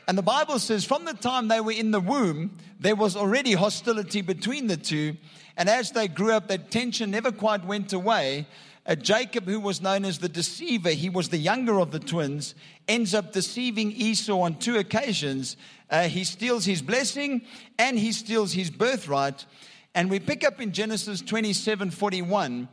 And 0.10 0.18
the 0.18 0.24
Bible 0.24 0.58
says 0.58 0.86
from 0.86 1.06
the 1.06 1.14
time 1.14 1.50
they 1.50 1.62
were 1.62 1.72
in 1.72 1.92
the 1.92 2.00
womb, 2.00 2.58
there 2.80 2.96
was 2.96 3.16
already 3.16 3.52
hostility 3.52 4.22
between 4.22 4.66
the 4.66 4.76
two. 4.76 5.18
And 5.56 5.70
as 5.70 5.92
they 5.92 6.08
grew 6.08 6.32
up, 6.32 6.48
that 6.48 6.72
tension 6.72 7.12
never 7.12 7.32
quite 7.32 7.64
went 7.64 7.94
away. 7.94 8.48
Uh, 8.88 8.96
Jacob, 8.96 9.46
who 9.46 9.60
was 9.60 9.84
known 9.84 10.06
as 10.06 10.18
the 10.18 10.28
deceiver, 10.28 10.90
he 10.90 11.12
was 11.12 11.30
the 11.30 11.38
younger 11.38 11.80
of 11.80 11.92
the 11.92 12.00
twins, 12.00 12.56
ends 12.88 13.14
up 13.14 13.34
deceiving 13.34 13.92
Esau 13.92 14.40
on 14.40 14.56
two 14.56 14.78
occasions. 14.78 15.56
Uh, 15.92 16.08
he 16.08 16.24
steals 16.24 16.66
his 16.66 16.82
blessing 16.82 17.44
and 17.78 18.00
he 18.00 18.12
steals 18.12 18.54
his 18.54 18.72
birthright. 18.72 19.46
And 19.94 20.10
we 20.10 20.20
pick 20.20 20.44
up 20.44 20.60
in 20.60 20.72
Genesis 20.72 21.22
27 21.22 21.92
41. 21.92 22.68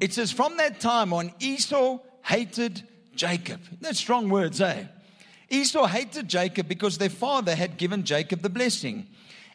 It 0.00 0.12
says, 0.12 0.30
From 0.30 0.58
that 0.58 0.80
time 0.80 1.14
on, 1.14 1.32
Esau 1.40 2.00
hated 2.20 2.86
Jacob. 3.14 3.62
That's 3.80 3.98
strong 3.98 4.28
words, 4.28 4.60
eh? 4.60 4.84
Esau 5.54 5.86
hated 5.86 6.28
Jacob 6.28 6.68
because 6.68 6.98
their 6.98 7.08
father 7.08 7.54
had 7.54 7.76
given 7.76 8.04
Jacob 8.04 8.42
the 8.42 8.50
blessing. 8.50 9.06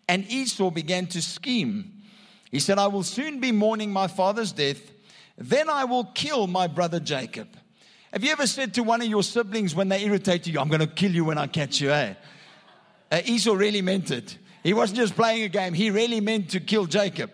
And 0.07 0.29
Esau 0.29 0.71
began 0.71 1.07
to 1.07 1.21
scheme. 1.21 1.93
He 2.51 2.59
said, 2.59 2.79
I 2.79 2.87
will 2.87 3.03
soon 3.03 3.39
be 3.39 3.51
mourning 3.51 3.91
my 3.91 4.07
father's 4.07 4.51
death. 4.51 4.79
Then 5.37 5.69
I 5.69 5.85
will 5.85 6.05
kill 6.05 6.47
my 6.47 6.67
brother 6.67 6.99
Jacob. 6.99 7.47
Have 8.11 8.23
you 8.23 8.31
ever 8.31 8.47
said 8.47 8.73
to 8.73 8.83
one 8.83 9.01
of 9.01 9.07
your 9.07 9.21
siblings 9.21 9.75
when 9.75 9.89
they 9.89 10.03
irritate 10.03 10.47
you, 10.47 10.59
I'm 10.59 10.67
going 10.67 10.79
to 10.79 10.87
kill 10.87 11.11
you 11.11 11.25
when 11.25 11.37
I 11.37 11.47
catch 11.47 11.79
you, 11.79 11.91
eh? 11.91 12.15
Uh, 13.11 13.21
Esau 13.25 13.53
really 13.53 13.81
meant 13.81 14.09
it. 14.09 14.37
He 14.63 14.73
wasn't 14.73 14.97
just 14.97 15.15
playing 15.15 15.43
a 15.43 15.49
game, 15.49 15.73
he 15.73 15.91
really 15.91 16.19
meant 16.19 16.49
to 16.51 16.59
kill 16.59 16.85
Jacob. 16.85 17.31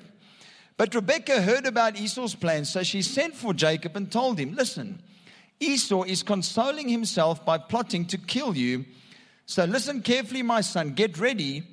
But 0.78 0.94
Rebekah 0.94 1.42
heard 1.42 1.66
about 1.66 1.98
Esau's 1.98 2.36
plans, 2.36 2.70
so 2.70 2.84
she 2.84 3.02
sent 3.02 3.36
for 3.36 3.54
Jacob 3.54 3.96
and 3.96 4.12
told 4.12 4.38
him, 4.38 4.54
Listen, 4.54 5.02
Esau 5.60 6.04
is 6.04 6.24
consoling 6.24 6.90
himself 6.90 7.46
by 7.46 7.58
plotting 7.58 8.06
to 8.08 8.18
kill 8.18 8.56
you. 8.56 8.86
So 9.46 9.66
listen 9.66 10.02
carefully, 10.02 10.42
my 10.42 10.62
son, 10.62 10.94
get 10.94 11.18
ready 11.18 11.64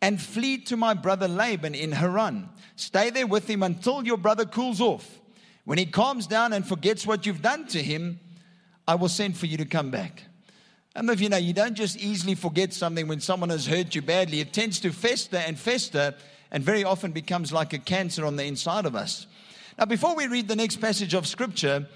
and 0.00 0.20
flee 0.20 0.58
to 0.58 0.76
my 0.76 0.94
brother 0.94 1.28
Laban 1.28 1.74
in 1.74 1.92
Haran. 1.92 2.48
Stay 2.76 3.10
there 3.10 3.26
with 3.26 3.48
him 3.48 3.62
until 3.62 4.04
your 4.04 4.18
brother 4.18 4.44
cools 4.44 4.80
off. 4.80 5.20
When 5.64 5.78
he 5.78 5.86
calms 5.86 6.26
down 6.26 6.52
and 6.52 6.66
forgets 6.66 7.06
what 7.06 7.26
you've 7.26 7.42
done 7.42 7.66
to 7.68 7.82
him, 7.82 8.20
I 8.86 8.94
will 8.94 9.08
send 9.08 9.36
for 9.36 9.46
you 9.46 9.56
to 9.56 9.64
come 9.64 9.90
back. 9.90 10.22
And 10.94 11.10
if 11.10 11.20
you 11.20 11.28
know, 11.28 11.36
you 11.36 11.52
don't 11.52 11.74
just 11.74 11.96
easily 11.96 12.34
forget 12.34 12.72
something 12.72 13.08
when 13.08 13.20
someone 13.20 13.50
has 13.50 13.66
hurt 13.66 13.94
you 13.94 14.02
badly. 14.02 14.40
It 14.40 14.52
tends 14.52 14.80
to 14.80 14.92
fester 14.92 15.36
and 15.38 15.58
fester 15.58 16.14
and 16.50 16.62
very 16.62 16.84
often 16.84 17.12
becomes 17.12 17.52
like 17.52 17.72
a 17.72 17.78
cancer 17.78 18.24
on 18.24 18.36
the 18.36 18.44
inside 18.44 18.86
of 18.86 18.94
us. 18.94 19.26
Now, 19.78 19.84
before 19.84 20.14
we 20.14 20.26
read 20.26 20.48
the 20.48 20.56
next 20.56 20.76
passage 20.76 21.12
of 21.14 21.26
scripture, 21.26 21.86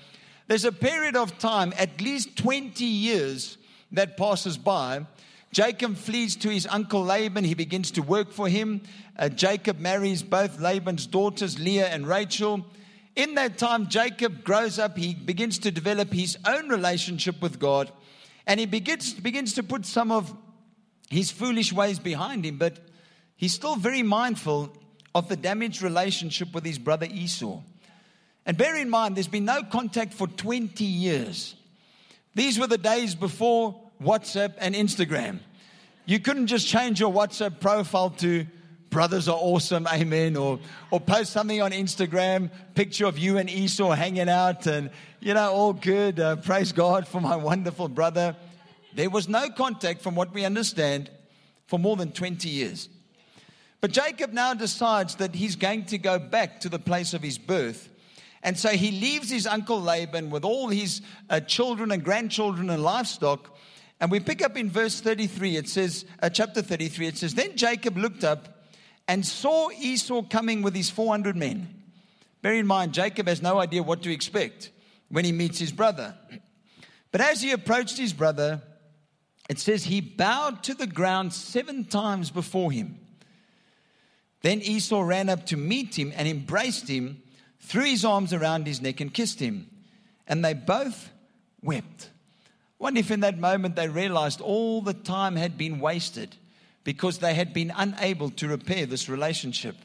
there's 0.50 0.64
a 0.64 0.72
period 0.72 1.14
of 1.14 1.38
time, 1.38 1.72
at 1.78 2.00
least 2.00 2.36
20 2.36 2.84
years, 2.84 3.56
that 3.92 4.16
passes 4.16 4.58
by 4.58 5.06
Jacob 5.52 5.96
flees 5.96 6.34
to 6.34 6.48
his 6.48 6.66
uncle 6.68 7.04
Laban. 7.04 7.44
He 7.44 7.54
begins 7.54 7.92
to 7.92 8.02
work 8.02 8.32
for 8.32 8.48
him. 8.48 8.80
Uh, 9.16 9.28
Jacob 9.28 9.78
marries 9.78 10.24
both 10.24 10.58
Laban's 10.58 11.06
daughters, 11.06 11.60
Leah 11.60 11.86
and 11.86 12.04
Rachel. 12.04 12.66
In 13.14 13.36
that 13.36 13.58
time, 13.58 13.86
Jacob 13.86 14.42
grows 14.42 14.80
up. 14.80 14.98
He 14.98 15.14
begins 15.14 15.56
to 15.60 15.70
develop 15.70 16.12
his 16.12 16.36
own 16.44 16.68
relationship 16.68 17.40
with 17.40 17.60
God. 17.60 17.92
And 18.44 18.58
he 18.58 18.66
begins, 18.66 19.14
begins 19.14 19.52
to 19.52 19.62
put 19.62 19.86
some 19.86 20.10
of 20.10 20.36
his 21.10 21.30
foolish 21.30 21.72
ways 21.72 22.00
behind 22.00 22.44
him. 22.44 22.58
But 22.58 22.76
he's 23.36 23.54
still 23.54 23.76
very 23.76 24.02
mindful 24.02 24.76
of 25.14 25.28
the 25.28 25.36
damaged 25.36 25.80
relationship 25.80 26.52
with 26.52 26.64
his 26.64 26.80
brother 26.80 27.06
Esau. 27.08 27.60
And 28.50 28.58
bear 28.58 28.74
in 28.74 28.90
mind, 28.90 29.16
there's 29.16 29.28
been 29.28 29.44
no 29.44 29.62
contact 29.62 30.12
for 30.12 30.26
20 30.26 30.82
years. 30.82 31.54
These 32.34 32.58
were 32.58 32.66
the 32.66 32.78
days 32.78 33.14
before 33.14 33.80
WhatsApp 34.02 34.54
and 34.58 34.74
Instagram. 34.74 35.38
You 36.04 36.18
couldn't 36.18 36.48
just 36.48 36.66
change 36.66 36.98
your 36.98 37.12
WhatsApp 37.12 37.60
profile 37.60 38.10
to 38.10 38.44
brothers 38.90 39.28
are 39.28 39.38
awesome, 39.38 39.86
amen, 39.86 40.36
or, 40.36 40.58
or 40.90 40.98
post 40.98 41.32
something 41.32 41.62
on 41.62 41.70
Instagram, 41.70 42.50
picture 42.74 43.06
of 43.06 43.20
you 43.20 43.38
and 43.38 43.48
Esau 43.48 43.92
hanging 43.92 44.28
out, 44.28 44.66
and, 44.66 44.90
you 45.20 45.32
know, 45.32 45.52
all 45.52 45.72
good. 45.72 46.18
Uh, 46.18 46.34
praise 46.34 46.72
God 46.72 47.06
for 47.06 47.20
my 47.20 47.36
wonderful 47.36 47.86
brother. 47.86 48.34
There 48.96 49.10
was 49.10 49.28
no 49.28 49.48
contact, 49.50 50.02
from 50.02 50.16
what 50.16 50.34
we 50.34 50.44
understand, 50.44 51.08
for 51.68 51.78
more 51.78 51.94
than 51.94 52.10
20 52.10 52.48
years. 52.48 52.88
But 53.80 53.92
Jacob 53.92 54.32
now 54.32 54.54
decides 54.54 55.14
that 55.14 55.36
he's 55.36 55.54
going 55.54 55.84
to 55.84 55.98
go 55.98 56.18
back 56.18 56.58
to 56.62 56.68
the 56.68 56.80
place 56.80 57.14
of 57.14 57.22
his 57.22 57.38
birth. 57.38 57.86
And 58.42 58.58
so 58.58 58.70
he 58.70 58.90
leaves 58.90 59.30
his 59.30 59.46
uncle 59.46 59.80
Laban 59.80 60.30
with 60.30 60.44
all 60.44 60.68
his 60.68 61.02
uh, 61.28 61.40
children 61.40 61.90
and 61.90 62.02
grandchildren 62.02 62.70
and 62.70 62.82
livestock. 62.82 63.56
And 64.00 64.10
we 64.10 64.18
pick 64.20 64.42
up 64.42 64.56
in 64.56 64.70
verse 64.70 65.00
33, 65.00 65.56
it 65.56 65.68
says, 65.68 66.06
uh, 66.22 66.30
chapter 66.30 66.62
33, 66.62 67.06
it 67.06 67.18
says, 67.18 67.34
Then 67.34 67.56
Jacob 67.56 67.98
looked 67.98 68.24
up 68.24 68.64
and 69.06 69.26
saw 69.26 69.70
Esau 69.70 70.22
coming 70.22 70.62
with 70.62 70.74
his 70.74 70.88
400 70.88 71.36
men. 71.36 71.74
Bear 72.42 72.54
in 72.54 72.66
mind, 72.66 72.94
Jacob 72.94 73.28
has 73.28 73.42
no 73.42 73.58
idea 73.58 73.82
what 73.82 74.02
to 74.02 74.12
expect 74.12 74.70
when 75.10 75.24
he 75.24 75.32
meets 75.32 75.58
his 75.58 75.72
brother. 75.72 76.14
But 77.12 77.20
as 77.20 77.42
he 77.42 77.52
approached 77.52 77.98
his 77.98 78.12
brother, 78.12 78.62
it 79.50 79.58
says 79.58 79.84
he 79.84 80.00
bowed 80.00 80.62
to 80.62 80.74
the 80.74 80.86
ground 80.86 81.32
seven 81.32 81.84
times 81.84 82.30
before 82.30 82.72
him. 82.72 82.98
Then 84.42 84.60
Esau 84.62 85.02
ran 85.02 85.28
up 85.28 85.44
to 85.46 85.56
meet 85.56 85.98
him 85.98 86.12
and 86.16 86.26
embraced 86.26 86.88
him, 86.88 87.22
threw 87.60 87.84
his 87.84 88.04
arms 88.04 88.32
around 88.32 88.66
his 88.66 88.80
neck, 88.80 89.00
and 89.00 89.12
kissed 89.12 89.40
him. 89.40 89.68
And 90.26 90.44
they 90.44 90.54
both 90.54 91.10
wept. 91.62 92.10
Wonder 92.78 93.00
if 93.00 93.10
in 93.10 93.20
that 93.20 93.38
moment 93.38 93.76
they 93.76 93.88
realized 93.88 94.40
all 94.40 94.80
the 94.80 94.94
time 94.94 95.36
had 95.36 95.58
been 95.58 95.80
wasted 95.80 96.36
because 96.84 97.18
they 97.18 97.34
had 97.34 97.52
been 97.52 97.72
unable 97.76 98.30
to 98.30 98.48
repair 98.48 98.86
this 98.86 99.08
relationship. 99.08 99.76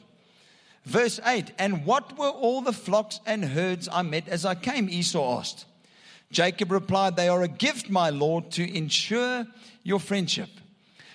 Verse 0.85 1.19
8 1.25 1.51
And 1.57 1.85
what 1.85 2.17
were 2.17 2.29
all 2.29 2.61
the 2.61 2.71
flocks 2.71 3.19
and 3.25 3.43
herds 3.43 3.89
I 3.91 4.01
met 4.03 4.27
as 4.27 4.45
I 4.45 4.55
came? 4.55 4.89
Esau 4.89 5.39
asked. 5.39 5.65
Jacob 6.31 6.71
replied, 6.71 7.15
They 7.15 7.27
are 7.27 7.43
a 7.43 7.47
gift, 7.47 7.89
my 7.89 8.09
Lord, 8.09 8.51
to 8.51 8.75
ensure 8.75 9.45
your 9.83 9.99
friendship. 9.99 10.49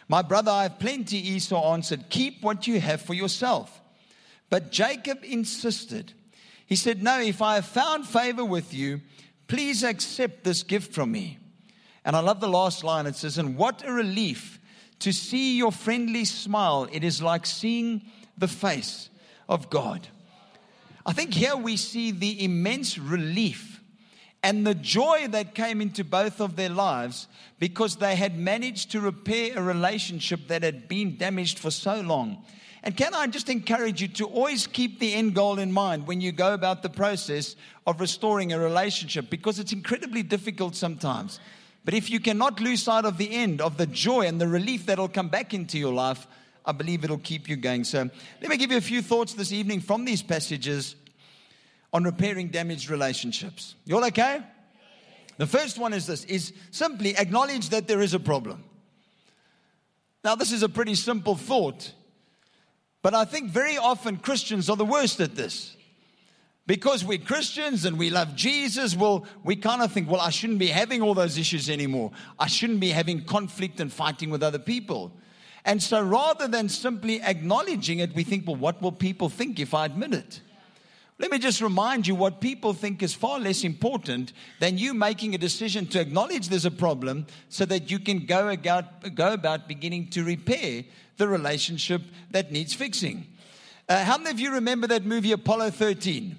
My 0.09 0.23
brother, 0.23 0.51
I 0.51 0.65
have 0.65 0.79
plenty, 0.79 1.19
Esau 1.19 1.73
answered. 1.73 2.11
Keep 2.11 2.43
what 2.43 2.67
you 2.67 2.81
have 2.81 3.01
for 3.01 3.15
yourself. 3.15 3.81
But 4.49 4.73
Jacob 4.73 5.19
insisted. 5.23 6.13
He 6.71 6.77
said, 6.77 7.03
No, 7.03 7.21
if 7.21 7.43
I 7.43 7.57
have 7.57 7.67
found 7.67 8.07
favor 8.07 8.45
with 8.45 8.73
you, 8.73 9.01
please 9.49 9.83
accept 9.83 10.45
this 10.45 10.63
gift 10.63 10.95
from 10.95 11.11
me. 11.11 11.39
And 12.05 12.15
I 12.15 12.21
love 12.21 12.41
the 12.41 12.49
last 12.49 12.85
line. 12.85 13.07
It 13.07 13.17
says, 13.17 13.37
And 13.37 13.57
what 13.57 13.87
a 13.87 13.93
relief 13.93 14.61
to 15.01 15.13
see 15.13 15.57
your 15.57 15.73
friendly 15.73 16.25
smile, 16.25 16.89
it 16.93 17.03
is 17.03 17.21
like 17.21 17.45
seeing 17.45 18.03
the 18.39 18.47
face 18.47 19.11
of 19.49 19.69
God. 19.69 20.07
I 21.05 21.13
think 21.13 21.35
here 21.35 21.57
we 21.57 21.77
see 21.77 22.13
the 22.13 22.45
immense 22.45 22.99
relief 22.99 23.81
and 24.43 24.65
the 24.65 24.75
joy 24.75 25.27
that 25.31 25.55
came 25.55 25.81
into 25.81 26.05
both 26.05 26.41
of 26.41 26.55
their 26.55 26.69
lives 26.69 27.27
because 27.59 27.97
they 27.97 28.15
had 28.15 28.39
managed 28.39 28.93
to 28.93 29.01
repair 29.01 29.59
a 29.59 29.63
relationship 29.63 30.47
that 30.47 30.63
had 30.63 30.87
been 30.87 31.17
damaged 31.17 31.59
for 31.59 31.71
so 31.71 32.01
long. 32.01 32.45
And 32.83 32.97
can 32.97 33.15
I 33.15 33.27
just 33.27 33.51
encourage 33.51 34.01
you 34.01 34.09
to 34.09 34.27
always 34.27 34.67
keep 34.67 35.01
the 35.01 35.13
end 35.13 35.35
goal 35.35 35.59
in 35.59 35.71
mind 35.71 36.07
when 36.07 36.21
you 36.21 36.33
go 36.33 36.55
about 36.55 36.83
the 36.83 36.89
process 36.89 37.57
of 37.87 38.01
restoring 38.01 38.53
a 38.53 38.59
relationship 38.59 39.29
because 39.29 39.59
it's 39.59 39.73
incredibly 39.73 40.23
difficult 40.23 40.75
sometimes. 40.75 41.41
But 41.85 41.95
if 41.95 42.11
you 42.11 42.21
cannot 42.21 42.61
lose 42.61 42.83
sight 42.83 43.05
of 43.05 43.19
the 43.19 43.31
end, 43.31 43.61
of 43.61 43.77
the 43.77 43.87
joy 43.87 44.23
and 44.23 44.41
the 44.41 44.49
relief 44.49 44.87
that'll 44.87 45.09
come 45.09 45.29
back 45.29 45.53
into 45.53 45.79
your 45.79 45.93
life, 45.93 46.27
I 46.65 46.73
believe 46.73 47.05
it'll 47.05 47.19
keep 47.19 47.49
you 47.49 47.57
going. 47.57 47.85
So 47.85 48.09
let 48.41 48.51
me 48.51 48.57
give 48.57 48.71
you 48.71 48.79
a 48.79 48.83
few 48.83 49.03
thoughts 49.03 49.35
this 49.35 49.53
evening 49.53 49.81
from 49.81 50.05
these 50.05 50.23
passages 50.23 50.95
on 51.93 52.05
repairing 52.05 52.49
damaged 52.49 52.89
relationships. 52.91 53.75
You 53.85 53.97
all 53.97 54.05
okay? 54.07 54.43
The 55.39 55.47
first 55.47 55.79
one 55.79 55.93
is 55.93 56.07
this 56.07 56.25
is 56.25 56.53
simply 56.71 57.17
acknowledge 57.17 57.71
that 57.71 57.89
there 57.89 58.03
is 58.03 58.15
a 58.15 58.21
problem. 58.21 58.65
Now, 60.23 60.35
this 60.35 60.53
is 60.53 60.63
a 60.63 60.69
pretty 60.69 60.95
simple 60.95 61.35
thought, 61.35 61.93
but 63.03 63.15
I 63.15 63.25
think 63.25 63.51
very 63.51 63.77
often 63.77 64.17
Christians 64.17 64.69
are 64.69 64.77
the 64.77 64.85
worst 64.85 65.21
at 65.21 65.35
this 65.35 65.77
because 66.67 67.05
we're 67.05 67.19
Christians 67.19 67.85
and 67.85 67.99
we 67.99 68.11
love 68.11 68.37
Jesus, 68.37 68.95
well, 68.95 69.27
we 69.43 69.57
kind 69.57 69.83
of 69.83 69.91
think, 69.91 70.09
well, 70.09 70.21
I 70.21 70.31
shouldn't 70.31 70.61
be 70.61 70.69
having 70.69 71.03
all 71.03 71.15
those 71.15 71.37
issues 71.37 71.69
anymore. 71.69 72.13
I 72.39 72.47
shouldn't 72.47 72.79
be 72.79 72.91
having 72.91 73.25
conflict 73.25 73.81
and 73.81 73.93
fighting 73.93 74.31
with 74.31 74.43
other 74.43 74.61
people. 74.61 75.13
And 75.65 75.83
so 75.83 76.01
rather 76.01 76.47
than 76.47 76.69
simply 76.69 77.21
acknowledging 77.23 77.99
it, 77.99 78.15
we 78.15 78.23
think, 78.23 78.47
well, 78.47 78.55
what 78.55 78.81
will 78.81 78.93
people 78.93 79.29
think 79.29 79.59
if 79.59 79.75
I 79.75 79.87
admit 79.87 80.15
it? 80.15 80.41
Let 81.21 81.31
me 81.31 81.39
just 81.39 81.61
remind 81.61 82.07
you 82.07 82.17
what 82.17 82.41
people 82.41 82.73
think 82.73 83.03
is 83.03 83.15
far 83.15 83.39
less 83.39 83.63
important 83.63 84.33
than 84.59 84.79
you 84.79 84.95
making 84.95 85.35
a 85.35 85.39
decision 85.39 85.87
to 85.89 86.01
acknowledge 86.01 86.49
there's 86.49 86.65
a 86.65 86.71
problem 86.71 87.27
so 87.49 87.65
that 87.67 87.91
you 87.91 87.99
can 87.99 88.27
go 88.27 88.49
about, 88.49 89.15
go 89.15 89.35
about 89.35 89.69
beginning 89.69 90.09
to 90.11 90.25
repair 90.25 90.83
the 91.19 91.29
relationship 91.29 92.03
that 92.31 92.51
needs 92.51 92.75
fixing. 92.75 93.27
Uh, 93.89 94.03
how 94.03 94.17
many 94.17 94.31
of 94.31 94.41
you 94.41 94.53
remember 94.55 94.87
that 94.87 95.05
movie 95.05 95.33
Apollo 95.33 95.71
13? 95.71 96.39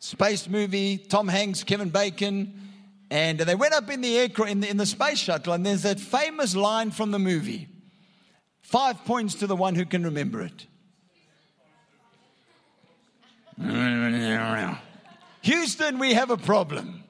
space 0.00 0.48
movie, 0.48 0.96
Tom 0.96 1.28
Hanks, 1.28 1.62
Kevin 1.62 1.90
Bacon, 1.90 2.58
and 3.10 3.38
they 3.38 3.54
went 3.54 3.74
up 3.74 3.90
in 3.90 4.00
the 4.00 4.16
aircraft 4.16 4.50
in 4.50 4.60
the, 4.60 4.70
in 4.70 4.76
the 4.78 4.86
space 4.86 5.18
shuttle, 5.18 5.52
and 5.52 5.64
there's 5.64 5.82
that 5.82 6.00
famous 6.00 6.56
line 6.56 6.90
from 6.90 7.10
the 7.10 7.18
movie. 7.18 7.68
Five 8.62 9.04
points 9.04 9.34
to 9.36 9.46
the 9.46 9.56
one 9.56 9.74
who 9.74 9.84
can 9.84 10.02
remember 10.02 10.40
it. 10.40 10.66
Houston, 15.42 15.98
we 15.98 16.14
have 16.14 16.30
a 16.30 16.36
problem. 16.36 17.04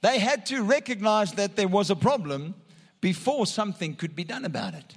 They 0.00 0.18
had 0.18 0.46
to 0.46 0.62
recognize 0.62 1.32
that 1.32 1.56
there 1.56 1.68
was 1.68 1.90
a 1.90 1.96
problem 1.96 2.54
before 3.00 3.46
something 3.46 3.94
could 3.94 4.14
be 4.14 4.24
done 4.24 4.44
about 4.44 4.74
it. 4.74 4.96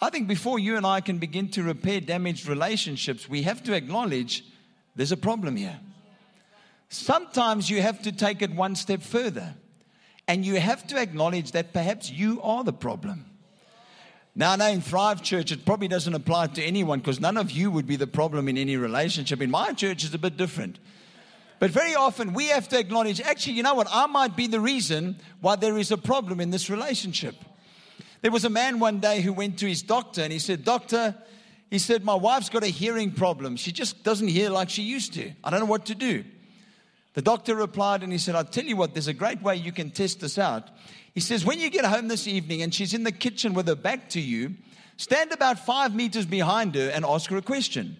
I 0.00 0.10
think 0.10 0.28
before 0.28 0.58
you 0.58 0.76
and 0.76 0.86
I 0.86 1.00
can 1.00 1.18
begin 1.18 1.48
to 1.50 1.62
repair 1.62 2.00
damaged 2.00 2.46
relationships, 2.46 3.28
we 3.28 3.42
have 3.42 3.62
to 3.64 3.74
acknowledge 3.74 4.44
there's 4.96 5.12
a 5.12 5.16
problem 5.16 5.56
here. 5.56 5.78
Sometimes 6.88 7.70
you 7.70 7.80
have 7.80 8.02
to 8.02 8.12
take 8.12 8.42
it 8.42 8.50
one 8.50 8.74
step 8.74 9.02
further 9.02 9.54
and 10.28 10.44
you 10.44 10.60
have 10.60 10.86
to 10.88 11.00
acknowledge 11.00 11.52
that 11.52 11.72
perhaps 11.72 12.10
you 12.10 12.40
are 12.42 12.64
the 12.64 12.72
problem. 12.72 13.24
Now, 14.34 14.52
I 14.52 14.56
know 14.56 14.68
in 14.68 14.80
Thrive 14.80 15.22
Church, 15.22 15.52
it 15.52 15.66
probably 15.66 15.88
doesn't 15.88 16.14
apply 16.14 16.46
to 16.48 16.62
anyone 16.62 17.00
because 17.00 17.20
none 17.20 17.36
of 17.36 17.50
you 17.50 17.70
would 17.70 17.86
be 17.86 17.96
the 17.96 18.06
problem 18.06 18.48
in 18.48 18.56
any 18.56 18.76
relationship. 18.76 19.42
In 19.42 19.50
my 19.50 19.72
church, 19.74 20.04
it's 20.04 20.14
a 20.14 20.18
bit 20.18 20.38
different. 20.38 20.78
But 21.58 21.70
very 21.70 21.94
often, 21.94 22.32
we 22.32 22.48
have 22.48 22.66
to 22.68 22.78
acknowledge 22.78 23.20
actually, 23.20 23.52
you 23.52 23.62
know 23.62 23.74
what? 23.74 23.88
I 23.90 24.06
might 24.06 24.34
be 24.34 24.46
the 24.46 24.58
reason 24.58 25.16
why 25.40 25.56
there 25.56 25.76
is 25.76 25.92
a 25.92 25.98
problem 25.98 26.40
in 26.40 26.50
this 26.50 26.70
relationship. 26.70 27.36
There 28.22 28.30
was 28.30 28.44
a 28.44 28.50
man 28.50 28.78
one 28.78 29.00
day 29.00 29.20
who 29.20 29.32
went 29.32 29.58
to 29.58 29.68
his 29.68 29.82
doctor 29.82 30.22
and 30.22 30.32
he 30.32 30.38
said, 30.38 30.64
Doctor, 30.64 31.14
he 31.70 31.78
said, 31.78 32.02
My 32.02 32.14
wife's 32.14 32.48
got 32.48 32.62
a 32.62 32.68
hearing 32.68 33.12
problem. 33.12 33.56
She 33.56 33.70
just 33.70 34.02
doesn't 34.02 34.28
hear 34.28 34.48
like 34.48 34.70
she 34.70 34.82
used 34.82 35.12
to. 35.14 35.30
I 35.44 35.50
don't 35.50 35.60
know 35.60 35.66
what 35.66 35.86
to 35.86 35.94
do. 35.94 36.24
The 37.14 37.22
doctor 37.22 37.54
replied 37.54 38.02
and 38.02 38.12
he 38.12 38.18
said, 38.18 38.34
I'll 38.34 38.44
tell 38.44 38.64
you 38.64 38.76
what, 38.76 38.94
there's 38.94 39.08
a 39.08 39.12
great 39.12 39.42
way 39.42 39.56
you 39.56 39.72
can 39.72 39.90
test 39.90 40.20
this 40.20 40.38
out. 40.38 40.68
He 41.14 41.20
says, 41.20 41.44
When 41.44 41.60
you 41.60 41.68
get 41.68 41.84
home 41.84 42.08
this 42.08 42.26
evening 42.26 42.62
and 42.62 42.72
she's 42.72 42.94
in 42.94 43.04
the 43.04 43.12
kitchen 43.12 43.52
with 43.54 43.68
her 43.68 43.74
back 43.74 44.08
to 44.10 44.20
you, 44.20 44.54
stand 44.96 45.32
about 45.32 45.58
five 45.58 45.94
meters 45.94 46.24
behind 46.24 46.74
her 46.74 46.88
and 46.88 47.04
ask 47.04 47.30
her 47.30 47.36
a 47.36 47.42
question. 47.42 47.98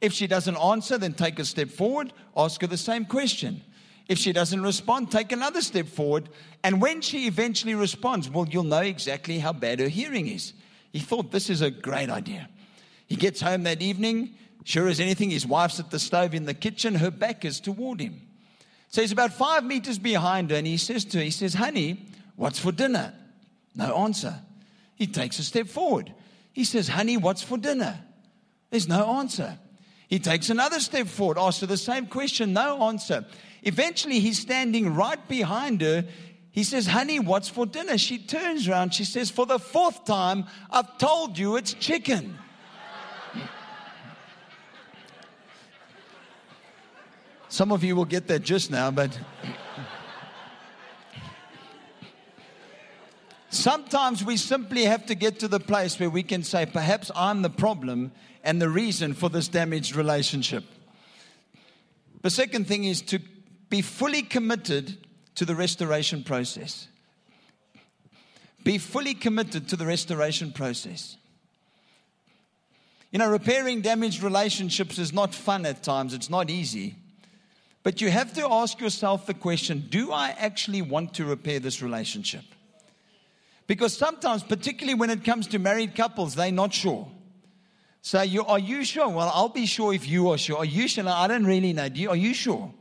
If 0.00 0.12
she 0.12 0.26
doesn't 0.26 0.56
answer, 0.56 0.98
then 0.98 1.14
take 1.14 1.38
a 1.38 1.44
step 1.44 1.70
forward, 1.70 2.12
ask 2.36 2.60
her 2.60 2.66
the 2.66 2.76
same 2.76 3.04
question. 3.06 3.62
If 4.08 4.18
she 4.18 4.32
doesn't 4.32 4.62
respond, 4.62 5.10
take 5.10 5.32
another 5.32 5.62
step 5.62 5.86
forward. 5.86 6.28
And 6.62 6.82
when 6.82 7.00
she 7.00 7.26
eventually 7.26 7.74
responds, 7.74 8.28
well, 8.28 8.46
you'll 8.50 8.64
know 8.64 8.80
exactly 8.80 9.38
how 9.38 9.52
bad 9.52 9.80
her 9.80 9.88
hearing 9.88 10.26
is. 10.26 10.52
He 10.92 10.98
thought 10.98 11.30
this 11.30 11.48
is 11.48 11.62
a 11.62 11.70
great 11.70 12.10
idea. 12.10 12.48
He 13.06 13.16
gets 13.16 13.40
home 13.40 13.62
that 13.62 13.80
evening. 13.80 14.34
Sure 14.64 14.88
as 14.88 15.00
anything, 15.00 15.30
his 15.30 15.46
wife's 15.46 15.80
at 15.80 15.90
the 15.90 15.98
stove 15.98 16.34
in 16.34 16.44
the 16.44 16.54
kitchen. 16.54 16.96
Her 16.96 17.10
back 17.10 17.44
is 17.44 17.60
toward 17.60 18.00
him. 18.00 18.20
So 18.92 19.00
he's 19.00 19.10
about 19.10 19.32
five 19.32 19.64
meters 19.64 19.98
behind 19.98 20.50
her 20.50 20.56
and 20.56 20.66
he 20.66 20.76
says 20.76 21.04
to 21.06 21.18
her, 21.18 21.24
he 21.24 21.30
says, 21.30 21.54
honey, 21.54 22.06
what's 22.36 22.60
for 22.60 22.70
dinner? 22.70 23.12
No 23.74 23.96
answer. 23.96 24.38
He 24.94 25.06
takes 25.06 25.38
a 25.38 25.42
step 25.42 25.66
forward. 25.66 26.12
He 26.52 26.64
says, 26.64 26.88
Honey, 26.88 27.16
what's 27.16 27.42
for 27.42 27.58
dinner? 27.58 27.98
There's 28.70 28.88
no 28.88 29.14
answer. 29.16 29.58
He 30.08 30.18
takes 30.18 30.50
another 30.50 30.80
step 30.80 31.06
forward, 31.06 31.38
asks 31.38 31.62
her 31.62 31.66
the 31.66 31.76
same 31.76 32.06
question, 32.06 32.52
no 32.52 32.82
answer. 32.84 33.24
Eventually, 33.62 34.20
he's 34.20 34.38
standing 34.38 34.94
right 34.94 35.26
behind 35.28 35.80
her. 35.80 36.04
He 36.50 36.64
says, 36.64 36.86
Honey, 36.86 37.18
what's 37.18 37.48
for 37.48 37.64
dinner? 37.64 37.96
She 37.96 38.18
turns 38.18 38.68
around. 38.68 38.92
She 38.92 39.04
says, 39.04 39.30
For 39.30 39.46
the 39.46 39.58
fourth 39.58 40.04
time, 40.04 40.44
I've 40.70 40.98
told 40.98 41.38
you 41.38 41.56
it's 41.56 41.72
chicken. 41.72 42.38
Some 47.52 47.70
of 47.70 47.84
you 47.84 47.94
will 47.94 48.06
get 48.06 48.28
that 48.28 48.38
just 48.38 48.70
now, 48.70 48.90
but 48.90 49.20
sometimes 53.50 54.24
we 54.24 54.38
simply 54.38 54.84
have 54.84 55.04
to 55.04 55.14
get 55.14 55.40
to 55.40 55.48
the 55.48 55.60
place 55.60 56.00
where 56.00 56.08
we 56.08 56.22
can 56.22 56.44
say, 56.44 56.64
Perhaps 56.64 57.10
I'm 57.14 57.42
the 57.42 57.50
problem 57.50 58.12
and 58.42 58.58
the 58.58 58.70
reason 58.70 59.12
for 59.12 59.28
this 59.28 59.48
damaged 59.48 59.94
relationship. 59.94 60.64
The 62.22 62.30
second 62.30 62.68
thing 62.68 62.84
is 62.84 63.02
to 63.02 63.18
be 63.68 63.82
fully 63.82 64.22
committed 64.22 64.96
to 65.34 65.44
the 65.44 65.54
restoration 65.54 66.24
process. 66.24 66.88
Be 68.64 68.78
fully 68.78 69.12
committed 69.12 69.68
to 69.68 69.76
the 69.76 69.84
restoration 69.84 70.52
process. 70.52 71.18
You 73.10 73.18
know, 73.18 73.30
repairing 73.30 73.82
damaged 73.82 74.22
relationships 74.22 74.98
is 74.98 75.12
not 75.12 75.34
fun 75.34 75.66
at 75.66 75.82
times, 75.82 76.14
it's 76.14 76.30
not 76.30 76.48
easy. 76.48 76.96
But 77.82 78.00
you 78.00 78.10
have 78.10 78.32
to 78.34 78.46
ask 78.48 78.80
yourself 78.80 79.26
the 79.26 79.34
question 79.34 79.86
do 79.90 80.12
I 80.12 80.30
actually 80.30 80.82
want 80.82 81.14
to 81.14 81.24
repair 81.24 81.58
this 81.60 81.82
relationship? 81.82 82.44
Because 83.66 83.96
sometimes, 83.96 84.42
particularly 84.42 84.94
when 84.94 85.10
it 85.10 85.24
comes 85.24 85.46
to 85.48 85.58
married 85.58 85.94
couples, 85.94 86.34
they're 86.34 86.52
not 86.52 86.74
sure. 86.74 87.08
So, 88.02 88.20
you, 88.22 88.44
are 88.44 88.58
you 88.58 88.84
sure? 88.84 89.08
Well, 89.08 89.30
I'll 89.32 89.48
be 89.48 89.66
sure 89.66 89.94
if 89.94 90.08
you 90.08 90.30
are 90.30 90.38
sure. 90.38 90.58
Are 90.58 90.64
you 90.64 90.88
sure? 90.88 91.04
No, 91.04 91.12
I 91.12 91.28
don't 91.28 91.46
really 91.46 91.72
know. 91.72 91.88
Do 91.88 92.00
you, 92.00 92.10
are 92.10 92.16
you 92.16 92.34
sure? 92.34 92.72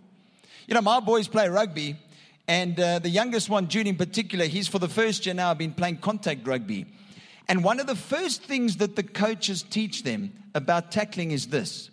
You 0.68 0.74
know, 0.74 0.82
my 0.82 1.00
boys 1.00 1.28
play 1.28 1.48
rugby, 1.48 1.96
and 2.48 2.80
uh, 2.80 3.00
the 3.00 3.10
youngest 3.10 3.48
one, 3.48 3.68
Jude 3.68 3.88
in 3.88 3.96
particular, 3.96 4.46
he's 4.46 4.68
for 4.68 4.80
the 4.80 4.90
first 4.90 5.26
year 5.26 5.36
now 5.36 5.54
been 5.54 5.74
playing 5.74 5.98
contact 5.98 6.48
rugby. 6.48 6.88
And 7.48 7.64
one 7.64 7.80
of 7.80 7.88
the 7.88 7.96
first 7.96 8.44
things 8.44 8.78
that 8.78 8.96
the 8.96 9.04
coaches 9.04 9.64
teach 9.64 10.04
them 10.04 10.34
about 10.56 10.92
tackling 10.92 11.32
is 11.32 11.48
this 11.48 11.92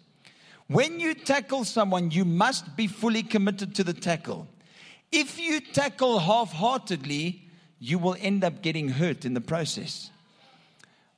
when 0.68 1.00
you 1.00 1.14
tackle 1.14 1.64
someone, 1.64 2.10
you 2.10 2.24
must 2.24 2.76
be 2.76 2.86
fully 2.86 3.22
committed 3.22 3.74
to 3.74 3.84
the 3.84 3.94
tackle. 3.94 4.46
If 5.10 5.40
you 5.40 5.60
tackle 5.60 6.18
half 6.18 6.52
heartedly, 6.52 7.42
you 7.80 7.98
will 7.98 8.16
end 8.20 8.44
up 8.44 8.62
getting 8.62 8.88
hurt 8.88 9.24
in 9.24 9.34
the 9.34 9.40
process. 9.40 10.10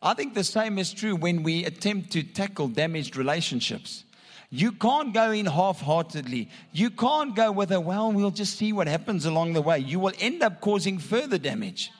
I 0.02 0.14
think 0.14 0.34
the 0.34 0.44
same 0.44 0.78
is 0.78 0.92
true 0.92 1.16
when 1.16 1.42
we 1.42 1.64
attempt 1.64 2.12
to 2.12 2.22
tackle 2.22 2.68
damaged 2.68 3.16
relationships. 3.16 4.04
You 4.50 4.72
can't 4.72 5.12
go 5.12 5.30
in 5.30 5.46
half 5.46 5.80
heartedly. 5.80 6.48
You 6.72 6.90
can't 6.90 7.36
go 7.36 7.52
with 7.52 7.70
a, 7.70 7.80
well, 7.80 8.10
we'll 8.10 8.30
just 8.30 8.56
see 8.56 8.72
what 8.72 8.88
happens 8.88 9.26
along 9.26 9.52
the 9.52 9.62
way. 9.62 9.78
You 9.78 10.00
will 10.00 10.12
end 10.18 10.42
up 10.42 10.60
causing 10.60 10.98
further 10.98 11.38
damage. 11.38 11.90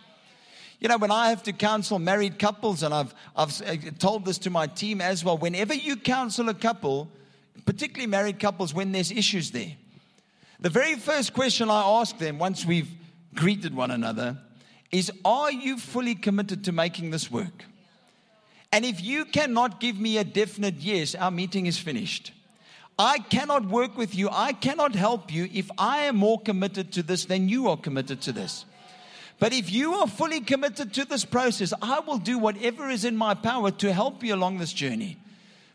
You 0.80 0.88
know, 0.88 0.96
when 0.96 1.10
I 1.10 1.28
have 1.28 1.42
to 1.44 1.52
counsel 1.52 1.98
married 1.98 2.38
couples, 2.38 2.82
and 2.82 2.94
I've, 2.94 3.14
I've 3.36 3.62
uh, 3.62 3.76
told 3.98 4.24
this 4.24 4.38
to 4.38 4.50
my 4.50 4.66
team 4.66 5.00
as 5.00 5.22
well, 5.24 5.36
whenever 5.36 5.74
you 5.74 5.94
counsel 5.94 6.48
a 6.48 6.54
couple, 6.54 7.08
particularly 7.64 8.06
married 8.06 8.38
couples, 8.38 8.74
when 8.74 8.92
there's 8.92 9.10
issues 9.10 9.50
there. 9.50 9.72
The 10.60 10.70
very 10.70 10.96
first 10.96 11.32
question 11.32 11.70
I 11.70 11.82
ask 12.00 12.18
them 12.18 12.38
once 12.38 12.66
we've 12.66 12.90
greeted 13.34 13.74
one 13.74 13.90
another 13.90 14.38
is 14.90 15.10
Are 15.24 15.50
you 15.50 15.78
fully 15.78 16.14
committed 16.14 16.64
to 16.64 16.72
making 16.72 17.10
this 17.10 17.30
work? 17.30 17.64
And 18.72 18.84
if 18.84 19.02
you 19.02 19.24
cannot 19.24 19.80
give 19.80 19.98
me 19.98 20.18
a 20.18 20.24
definite 20.24 20.76
yes, 20.76 21.14
our 21.14 21.30
meeting 21.30 21.66
is 21.66 21.78
finished. 21.78 22.32
I 22.98 23.18
cannot 23.18 23.64
work 23.64 23.96
with 23.96 24.14
you. 24.14 24.28
I 24.30 24.52
cannot 24.52 24.94
help 24.94 25.32
you 25.32 25.48
if 25.52 25.70
I 25.78 26.00
am 26.00 26.16
more 26.16 26.38
committed 26.38 26.92
to 26.92 27.02
this 27.02 27.24
than 27.24 27.48
you 27.48 27.68
are 27.68 27.76
committed 27.76 28.20
to 28.22 28.32
this. 28.32 28.66
But 29.38 29.54
if 29.54 29.72
you 29.72 29.94
are 29.94 30.06
fully 30.06 30.40
committed 30.40 30.92
to 30.94 31.06
this 31.06 31.24
process, 31.24 31.72
I 31.80 32.00
will 32.00 32.18
do 32.18 32.38
whatever 32.38 32.90
is 32.90 33.06
in 33.06 33.16
my 33.16 33.32
power 33.32 33.70
to 33.70 33.92
help 33.92 34.22
you 34.22 34.34
along 34.34 34.58
this 34.58 34.74
journey. 34.74 35.16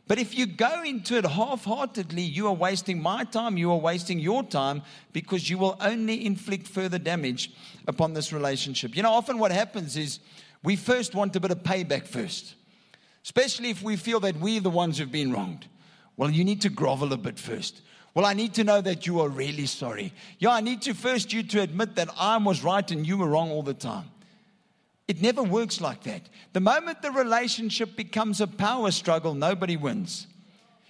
But 0.07 0.19
if 0.19 0.37
you 0.37 0.45
go 0.45 0.83
into 0.83 1.17
it 1.17 1.25
half 1.25 1.65
heartedly, 1.65 2.21
you 2.21 2.47
are 2.47 2.53
wasting 2.53 3.01
my 3.01 3.23
time, 3.23 3.57
you 3.57 3.71
are 3.71 3.77
wasting 3.77 4.19
your 4.19 4.43
time 4.43 4.83
because 5.13 5.49
you 5.49 5.57
will 5.57 5.77
only 5.81 6.25
inflict 6.25 6.67
further 6.67 6.99
damage 6.99 7.51
upon 7.87 8.13
this 8.13 8.31
relationship. 8.31 8.95
You 8.95 9.01
know, 9.01 9.11
often 9.11 9.39
what 9.39 9.51
happens 9.51 9.97
is 9.97 10.19
we 10.63 10.75
first 10.75 11.15
want 11.15 11.35
a 11.35 11.39
bit 11.39 11.49
of 11.49 11.63
payback 11.63 12.05
first, 12.05 12.53
especially 13.23 13.71
if 13.71 13.81
we 13.81 13.95
feel 13.95 14.19
that 14.19 14.35
we're 14.37 14.61
the 14.61 14.69
ones 14.69 14.99
who've 14.99 15.11
been 15.11 15.33
wronged. 15.33 15.65
Well, 16.17 16.29
you 16.29 16.43
need 16.43 16.61
to 16.61 16.69
grovel 16.69 17.11
a 17.11 17.17
bit 17.17 17.39
first. 17.39 17.81
Well, 18.13 18.25
I 18.25 18.33
need 18.33 18.53
to 18.53 18.63
know 18.63 18.81
that 18.81 19.05
you 19.07 19.19
are 19.21 19.27
really 19.27 19.65
sorry. 19.65 20.13
Yeah, 20.39 20.51
I 20.51 20.61
need 20.61 20.83
to 20.83 20.93
first 20.93 21.33
you 21.33 21.43
to 21.43 21.61
admit 21.61 21.95
that 21.95 22.09
I 22.17 22.37
was 22.37 22.63
right 22.63 22.89
and 22.91 23.05
you 23.05 23.17
were 23.17 23.27
wrong 23.27 23.49
all 23.49 23.63
the 23.63 23.73
time. 23.73 24.05
It 25.07 25.21
never 25.21 25.43
works 25.43 25.81
like 25.81 26.03
that. 26.03 26.29
The 26.53 26.59
moment 26.59 27.01
the 27.01 27.11
relationship 27.11 27.95
becomes 27.95 28.41
a 28.41 28.47
power 28.47 28.89
struggle, 28.91 29.35
nobody 29.35 29.77
wins. 29.77 30.27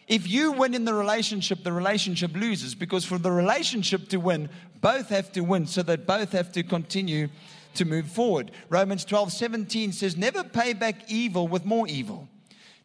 If 0.08 0.30
you 0.30 0.52
win 0.52 0.74
in 0.74 0.86
the 0.86 0.94
relationship, 0.94 1.64
the 1.64 1.74
relationship 1.74 2.36
loses 2.36 2.76
because 2.76 3.04
for 3.04 3.18
the 3.18 3.32
relationship 3.32 4.08
to 4.10 4.18
win, 4.18 4.50
both 4.80 5.10
have 5.10 5.32
to 5.34 5.42
win 5.42 5.66
so 5.66 5.82
that 5.84 6.06
both 6.06 6.32
have 6.32 6.52
to 6.54 6.64
continue 6.64 7.28
to 7.74 7.86
move 7.86 8.08
forward. 8.08 8.52
Romans 8.70 9.04
12 9.04 9.34
17 9.34 9.92
says, 9.92 10.16
Never 10.16 10.44
pay 10.44 10.74
back 10.74 11.12
evil 11.12 11.48
with 11.48 11.66
more 11.66 11.88
evil. 11.88 12.30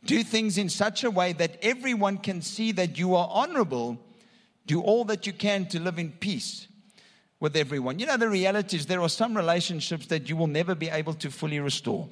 Do 0.05 0.25
things 0.25 0.57
in 0.57 0.69
such 0.71 1.05
a 1.05 1.11
way 1.11 1.35
that 1.35 1.59
everyone 1.63 2.19
can 2.19 2.41
see 2.41 2.73
that 2.73 2.99
you 2.99 3.15
are 3.15 3.29
honorable. 3.31 3.99
Do 4.67 4.81
all 4.81 5.05
that 5.05 5.27
you 5.27 5.33
can 5.33 5.67
to 5.67 5.81
live 5.81 5.99
in 5.99 6.11
peace 6.13 6.67
with 7.41 7.57
everyone. 7.57 7.99
You 7.99 8.07
know, 8.07 8.19
the 8.19 8.29
reality 8.29 8.77
is 8.77 8.87
there 8.87 9.01
are 9.01 9.09
some 9.09 9.37
relationships 9.37 10.07
that 10.07 10.29
you 10.29 10.37
will 10.37 10.47
never 10.47 10.75
be 10.75 10.89
able 10.89 11.15
to 11.15 11.31
fully 11.31 11.59
restore. 11.59 12.09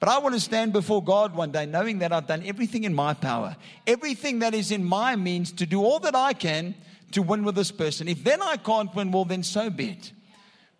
But 0.00 0.08
I 0.08 0.18
want 0.18 0.34
to 0.34 0.40
stand 0.40 0.72
before 0.72 1.02
God 1.02 1.34
one 1.34 1.52
day 1.52 1.66
knowing 1.66 2.00
that 2.00 2.12
I've 2.12 2.26
done 2.26 2.42
everything 2.44 2.84
in 2.84 2.94
my 2.94 3.14
power, 3.14 3.56
everything 3.86 4.40
that 4.40 4.54
is 4.54 4.70
in 4.70 4.84
my 4.84 5.16
means 5.16 5.52
to 5.52 5.66
do 5.66 5.82
all 5.82 5.98
that 6.00 6.14
I 6.14 6.32
can 6.32 6.74
to 7.12 7.22
win 7.22 7.44
with 7.44 7.54
this 7.54 7.70
person. 7.70 8.08
If 8.08 8.24
then 8.24 8.42
I 8.42 8.56
can't 8.56 8.94
win, 8.94 9.12
well, 9.12 9.24
then 9.24 9.42
so 9.42 9.70
be 9.70 9.90
it. 9.90 10.12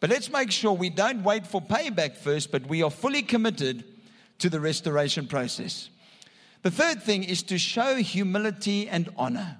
But 0.00 0.10
let's 0.10 0.30
make 0.30 0.50
sure 0.50 0.72
we 0.72 0.90
don't 0.90 1.22
wait 1.22 1.46
for 1.46 1.62
payback 1.62 2.16
first, 2.16 2.52
but 2.52 2.66
we 2.66 2.82
are 2.82 2.90
fully 2.90 3.22
committed 3.22 3.84
to 4.38 4.50
the 4.50 4.60
restoration 4.60 5.26
process. 5.26 5.88
The 6.62 6.70
third 6.70 7.02
thing 7.02 7.24
is 7.24 7.42
to 7.44 7.58
show 7.58 7.96
humility 7.96 8.88
and 8.88 9.08
honor. 9.16 9.58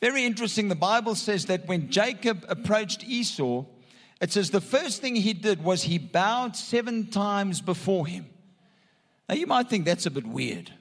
Very 0.00 0.24
interesting. 0.24 0.68
The 0.68 0.74
Bible 0.74 1.14
says 1.14 1.46
that 1.46 1.66
when 1.66 1.90
Jacob 1.90 2.44
approached 2.48 3.04
Esau, 3.04 3.64
it 4.20 4.32
says 4.32 4.50
the 4.50 4.60
first 4.60 5.00
thing 5.00 5.16
he 5.16 5.32
did 5.32 5.62
was 5.62 5.82
he 5.82 5.98
bowed 5.98 6.56
seven 6.56 7.06
times 7.06 7.60
before 7.60 8.06
him. 8.06 8.26
Now, 9.28 9.34
you 9.34 9.46
might 9.46 9.68
think 9.68 9.84
that's 9.84 10.06
a 10.06 10.10
bit 10.10 10.26
weird. 10.26 10.72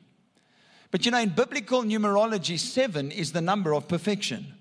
But 0.92 1.06
you 1.06 1.12
know, 1.12 1.20
in 1.20 1.30
biblical 1.30 1.84
numerology, 1.84 2.58
seven 2.58 3.12
is 3.12 3.32
the 3.32 3.42
number 3.42 3.74
of 3.74 3.88
perfection. 3.88 4.54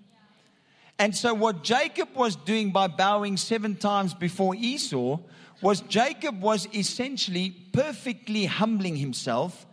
And 0.99 1.15
so, 1.15 1.35
what 1.35 1.63
Jacob 1.63 2.09
was 2.15 2.37
doing 2.37 2.73
by 2.73 2.89
bowing 2.89 3.37
seven 3.37 3.77
times 3.77 4.15
before 4.15 4.55
Esau 4.55 5.19
was 5.63 5.83
Jacob 5.83 6.41
was 6.41 6.67
essentially 6.75 7.51
perfectly 7.73 8.47
humbling 8.47 8.97
himself 8.97 9.67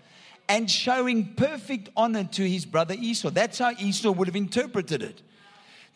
and 0.48 0.70
showing 0.70 1.34
perfect 1.36 1.90
honor 1.96 2.24
to 2.26 2.48
his 2.48 2.66
brother 2.66 2.96
Esau. 2.98 3.30
That's 3.30 3.60
how 3.60 3.72
Esau 3.72 4.12
would 4.12 4.28
have 4.28 4.36
interpreted 4.36 5.02
it. 5.02 5.22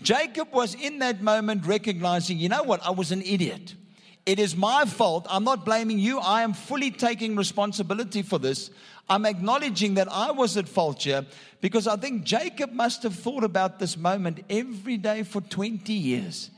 Jacob 0.01 0.51
was 0.51 0.75
in 0.75 0.99
that 0.99 1.21
moment 1.21 1.65
recognizing, 1.65 2.37
you 2.37 2.49
know 2.49 2.63
what, 2.63 2.85
I 2.85 2.91
was 2.91 3.11
an 3.11 3.21
idiot. 3.23 3.75
It 4.25 4.39
is 4.39 4.55
my 4.55 4.85
fault. 4.85 5.25
I'm 5.29 5.43
not 5.43 5.65
blaming 5.65 5.99
you. 5.99 6.19
I 6.19 6.43
am 6.43 6.53
fully 6.53 6.91
taking 6.91 7.35
responsibility 7.35 8.21
for 8.21 8.37
this. 8.37 8.69
I'm 9.09 9.25
acknowledging 9.25 9.93
that 9.93 10.11
I 10.11 10.31
was 10.31 10.57
at 10.57 10.67
fault 10.67 11.03
here 11.03 11.25
because 11.61 11.87
I 11.87 11.95
think 11.95 12.23
Jacob 12.23 12.73
must 12.73 13.03
have 13.03 13.15
thought 13.15 13.45
about 13.45 13.79
this 13.79 13.95
moment 13.95 14.43
every 14.49 14.97
day 14.97 15.23
for 15.23 15.39
20 15.41 15.93
years. 15.93 16.51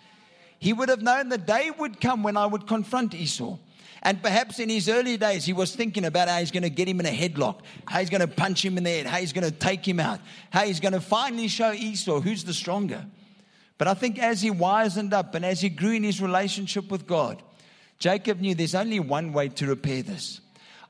He 0.58 0.73
would 0.73 0.89
have 0.89 1.02
known 1.02 1.30
the 1.30 1.38
day 1.38 1.71
would 1.71 2.02
come 2.02 2.23
when 2.23 2.38
I 2.38 2.45
would 2.45 2.67
confront 2.67 3.13
Esau. 3.13 3.58
And 4.01 4.21
perhaps 4.21 4.59
in 4.59 4.69
his 4.69 4.88
early 4.88 5.17
days, 5.17 5.45
he 5.45 5.53
was 5.53 5.75
thinking 5.75 6.05
about 6.05 6.29
how 6.29 6.39
he's 6.39 6.51
going 6.51 6.63
to 6.63 6.69
get 6.69 6.88
him 6.88 6.99
in 6.99 7.05
a 7.05 7.09
headlock, 7.09 7.59
how 7.85 7.99
he's 7.99 8.09
going 8.09 8.21
to 8.21 8.27
punch 8.27 8.63
him 8.63 8.77
in 8.77 8.83
the 8.83 8.89
head, 8.89 9.05
how 9.05 9.17
he's 9.17 9.33
going 9.33 9.43
to 9.43 9.51
take 9.51 9.85
him 9.85 9.99
out, 9.99 10.19
how 10.51 10.63
he's 10.63 10.79
going 10.79 10.93
to 10.93 11.01
finally 11.01 11.47
show 11.47 11.73
Esau 11.73 12.21
who's 12.21 12.43
the 12.43 12.53
stronger. 12.53 13.05
But 13.77 13.88
I 13.88 13.93
think 13.93 14.19
as 14.19 14.41
he 14.41 14.51
wisened 14.51 15.13
up 15.13 15.35
and 15.35 15.45
as 15.45 15.62
he 15.62 15.69
grew 15.69 15.91
in 15.91 16.03
his 16.03 16.21
relationship 16.21 16.89
with 16.89 17.07
God, 17.07 17.41
Jacob 17.97 18.39
knew 18.39 18.55
there's 18.55 18.75
only 18.75 18.99
one 18.99 19.33
way 19.33 19.49
to 19.49 19.67
repair 19.67 20.01
this. 20.01 20.39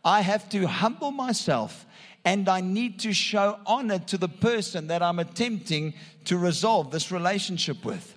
I 0.05 0.21
have 0.21 0.47
to 0.49 0.67
humble 0.67 1.11
myself 1.11 1.85
and 2.25 2.47
I 2.47 2.61
need 2.61 2.99
to 3.01 3.13
show 3.13 3.59
honor 3.65 3.99
to 3.99 4.17
the 4.17 4.29
person 4.29 4.87
that 4.87 5.01
I'm 5.01 5.19
attempting 5.19 5.93
to 6.25 6.37
resolve 6.37 6.91
this 6.91 7.11
relationship 7.11 7.83
with. 7.83 8.15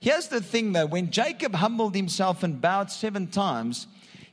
Here's 0.00 0.28
the 0.28 0.40
thing 0.40 0.72
though 0.72 0.86
when 0.86 1.10
Jacob 1.10 1.54
humbled 1.54 1.94
himself 1.94 2.42
and 2.42 2.60
bowed 2.60 2.90
seven 2.90 3.28
times, 3.28 3.86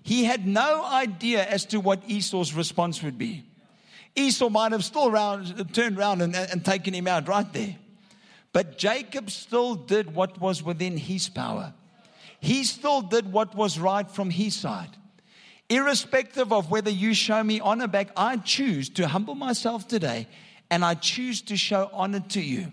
he 0.03 0.23
had 0.23 0.47
no 0.47 0.85
idea 0.85 1.43
as 1.45 1.65
to 1.67 1.79
what 1.79 2.01
Esau's 2.07 2.53
response 2.53 3.03
would 3.03 3.17
be. 3.17 3.43
Esau 4.15 4.49
might 4.49 4.71
have 4.71 4.83
still 4.83 5.12
round, 5.12 5.73
turned 5.73 5.97
around 5.97 6.21
and, 6.21 6.35
and 6.35 6.65
taken 6.65 6.93
him 6.93 7.07
out 7.07 7.27
right 7.27 7.51
there. 7.53 7.75
But 8.51 8.77
Jacob 8.77 9.29
still 9.29 9.75
did 9.75 10.15
what 10.15 10.39
was 10.39 10.63
within 10.63 10.97
his 10.97 11.29
power. 11.29 11.73
He 12.39 12.63
still 12.63 13.01
did 13.01 13.31
what 13.31 13.53
was 13.53 13.77
right 13.77 14.09
from 14.09 14.29
his 14.29 14.55
side. 14.55 14.89
Irrespective 15.69 16.51
of 16.51 16.71
whether 16.71 16.89
you 16.89 17.13
show 17.13 17.43
me 17.43 17.59
honor 17.59 17.88
back, 17.88 18.09
I 18.17 18.38
choose 18.38 18.89
to 18.89 19.07
humble 19.07 19.35
myself 19.35 19.88
today 19.88 20.27
and 20.71 20.83
I 20.83 20.95
choose 20.95 21.41
to 21.43 21.57
show 21.57 21.89
honor 21.93 22.21
to 22.29 22.41
you. 22.41 22.71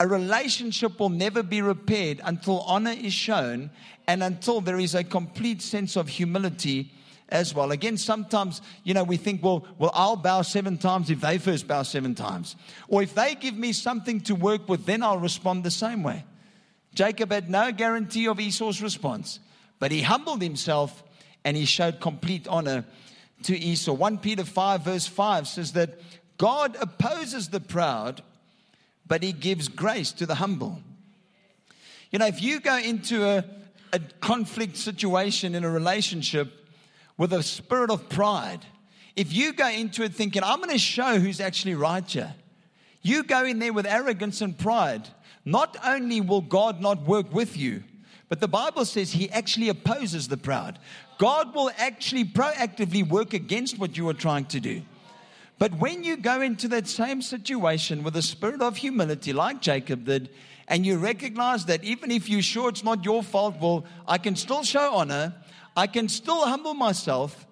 A 0.00 0.08
relationship 0.08 0.98
will 0.98 1.10
never 1.10 1.42
be 1.42 1.60
repaired 1.60 2.22
until 2.24 2.60
honor 2.62 2.90
is 2.90 3.12
shown 3.12 3.70
and 4.08 4.22
until 4.22 4.62
there 4.62 4.78
is 4.78 4.94
a 4.94 5.04
complete 5.04 5.60
sense 5.60 5.94
of 5.94 6.08
humility 6.08 6.90
as 7.28 7.54
well. 7.54 7.70
Again, 7.70 7.98
sometimes, 7.98 8.62
you 8.82 8.94
know, 8.94 9.04
we 9.04 9.18
think, 9.18 9.42
well, 9.42 9.66
well, 9.78 9.90
I'll 9.92 10.16
bow 10.16 10.40
seven 10.40 10.78
times 10.78 11.10
if 11.10 11.20
they 11.20 11.36
first 11.36 11.68
bow 11.68 11.82
seven 11.82 12.14
times. 12.14 12.56
Or 12.88 13.02
if 13.02 13.14
they 13.14 13.34
give 13.34 13.54
me 13.54 13.74
something 13.74 14.22
to 14.22 14.34
work 14.34 14.70
with, 14.70 14.86
then 14.86 15.02
I'll 15.02 15.18
respond 15.18 15.64
the 15.64 15.70
same 15.70 16.02
way. 16.02 16.24
Jacob 16.94 17.30
had 17.30 17.50
no 17.50 17.70
guarantee 17.70 18.26
of 18.26 18.40
Esau's 18.40 18.82
response, 18.82 19.38
but 19.78 19.92
he 19.92 20.00
humbled 20.00 20.42
himself 20.42 21.04
and 21.44 21.58
he 21.58 21.66
showed 21.66 22.00
complete 22.00 22.48
honor 22.48 22.86
to 23.42 23.56
Esau. 23.56 23.92
1 23.92 24.18
Peter 24.18 24.44
5, 24.44 24.80
verse 24.82 25.06
5 25.06 25.46
says 25.46 25.72
that 25.72 26.00
God 26.38 26.76
opposes 26.80 27.48
the 27.48 27.60
proud, 27.60 28.22
but 29.10 29.24
he 29.24 29.32
gives 29.32 29.66
grace 29.66 30.12
to 30.12 30.24
the 30.24 30.36
humble. 30.36 30.78
You 32.12 32.20
know, 32.20 32.28
if 32.28 32.40
you 32.40 32.60
go 32.60 32.78
into 32.78 33.26
a, 33.26 33.44
a 33.92 33.98
conflict 34.20 34.76
situation 34.76 35.56
in 35.56 35.64
a 35.64 35.68
relationship 35.68 36.52
with 37.18 37.32
a 37.32 37.42
spirit 37.42 37.90
of 37.90 38.08
pride, 38.08 38.64
if 39.16 39.32
you 39.32 39.52
go 39.52 39.68
into 39.68 40.04
it 40.04 40.14
thinking, 40.14 40.44
I'm 40.44 40.58
going 40.58 40.70
to 40.70 40.78
show 40.78 41.18
who's 41.18 41.40
actually 41.40 41.74
right 41.74 42.08
here, 42.08 42.32
you 43.02 43.24
go 43.24 43.44
in 43.44 43.58
there 43.58 43.72
with 43.72 43.84
arrogance 43.84 44.42
and 44.42 44.56
pride, 44.56 45.08
not 45.44 45.76
only 45.84 46.20
will 46.20 46.40
God 46.40 46.80
not 46.80 47.02
work 47.02 47.34
with 47.34 47.56
you, 47.56 47.82
but 48.28 48.38
the 48.38 48.46
Bible 48.46 48.84
says 48.84 49.10
he 49.10 49.28
actually 49.30 49.70
opposes 49.70 50.28
the 50.28 50.36
proud. 50.36 50.78
God 51.18 51.52
will 51.52 51.72
actually 51.78 52.24
proactively 52.26 53.04
work 53.04 53.34
against 53.34 53.76
what 53.76 53.96
you 53.96 54.08
are 54.08 54.14
trying 54.14 54.44
to 54.46 54.60
do. 54.60 54.82
But 55.60 55.74
when 55.74 56.04
you 56.04 56.16
go 56.16 56.40
into 56.40 56.68
that 56.68 56.88
same 56.88 57.20
situation 57.20 58.02
with 58.02 58.16
a 58.16 58.22
spirit 58.22 58.62
of 58.62 58.78
humility, 58.78 59.34
like 59.34 59.60
Jacob 59.60 60.06
did, 60.06 60.30
and 60.66 60.86
you 60.86 60.96
recognize 60.96 61.66
that 61.66 61.84
even 61.84 62.10
if 62.10 62.30
you're 62.30 62.40
sure 62.40 62.70
it's 62.70 62.82
not 62.82 63.04
your 63.04 63.22
fault, 63.22 63.56
well, 63.60 63.84
I 64.08 64.16
can 64.16 64.36
still 64.36 64.62
show 64.62 64.94
honor, 64.94 65.34
I 65.76 65.86
can 65.86 66.08
still 66.08 66.46
humble 66.46 66.72
myself. 66.72 67.46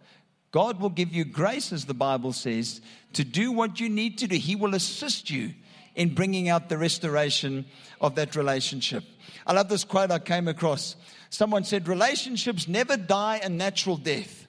God 0.53 0.81
will 0.81 0.89
give 0.89 1.13
you 1.13 1.27
grace, 1.27 1.71
as 1.71 1.85
the 1.85 1.93
Bible 1.93 2.33
says, 2.33 2.81
to 3.13 3.25
do 3.25 3.53
what 3.53 3.79
you 3.79 3.91
need 3.91 4.17
to 4.19 4.27
do. 4.27 4.37
He 4.37 4.57
will 4.57 4.75
assist 4.75 5.29
you 5.29 5.53
in 5.95 6.15
bringing 6.15 6.49
out 6.49 6.71
the 6.71 6.79
restoration 6.79 7.67
of 8.01 8.15
that 8.15 8.37
relationship. 8.37 9.05
I 9.47 9.53
love 9.53 9.69
this 9.69 9.85
quote 9.85 10.11
I 10.11 10.19
came 10.19 10.49
across. 10.49 10.97
Someone 11.29 11.65
said, 11.65 11.87
Relationships 11.87 12.69
never 12.69 12.97
die 12.97 13.43
a 13.45 13.51
natural 13.51 13.99
death. 13.99 14.48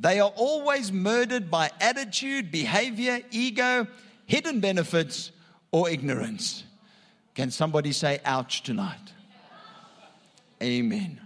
They 0.00 0.20
are 0.20 0.32
always 0.36 0.92
murdered 0.92 1.50
by 1.50 1.70
attitude, 1.80 2.52
behavior, 2.52 3.20
ego, 3.30 3.86
hidden 4.26 4.60
benefits, 4.60 5.32
or 5.72 5.90
ignorance. 5.90 6.64
Can 7.34 7.50
somebody 7.50 7.92
say 7.92 8.20
ouch 8.24 8.62
tonight? 8.62 9.12
Amen. 10.62 11.20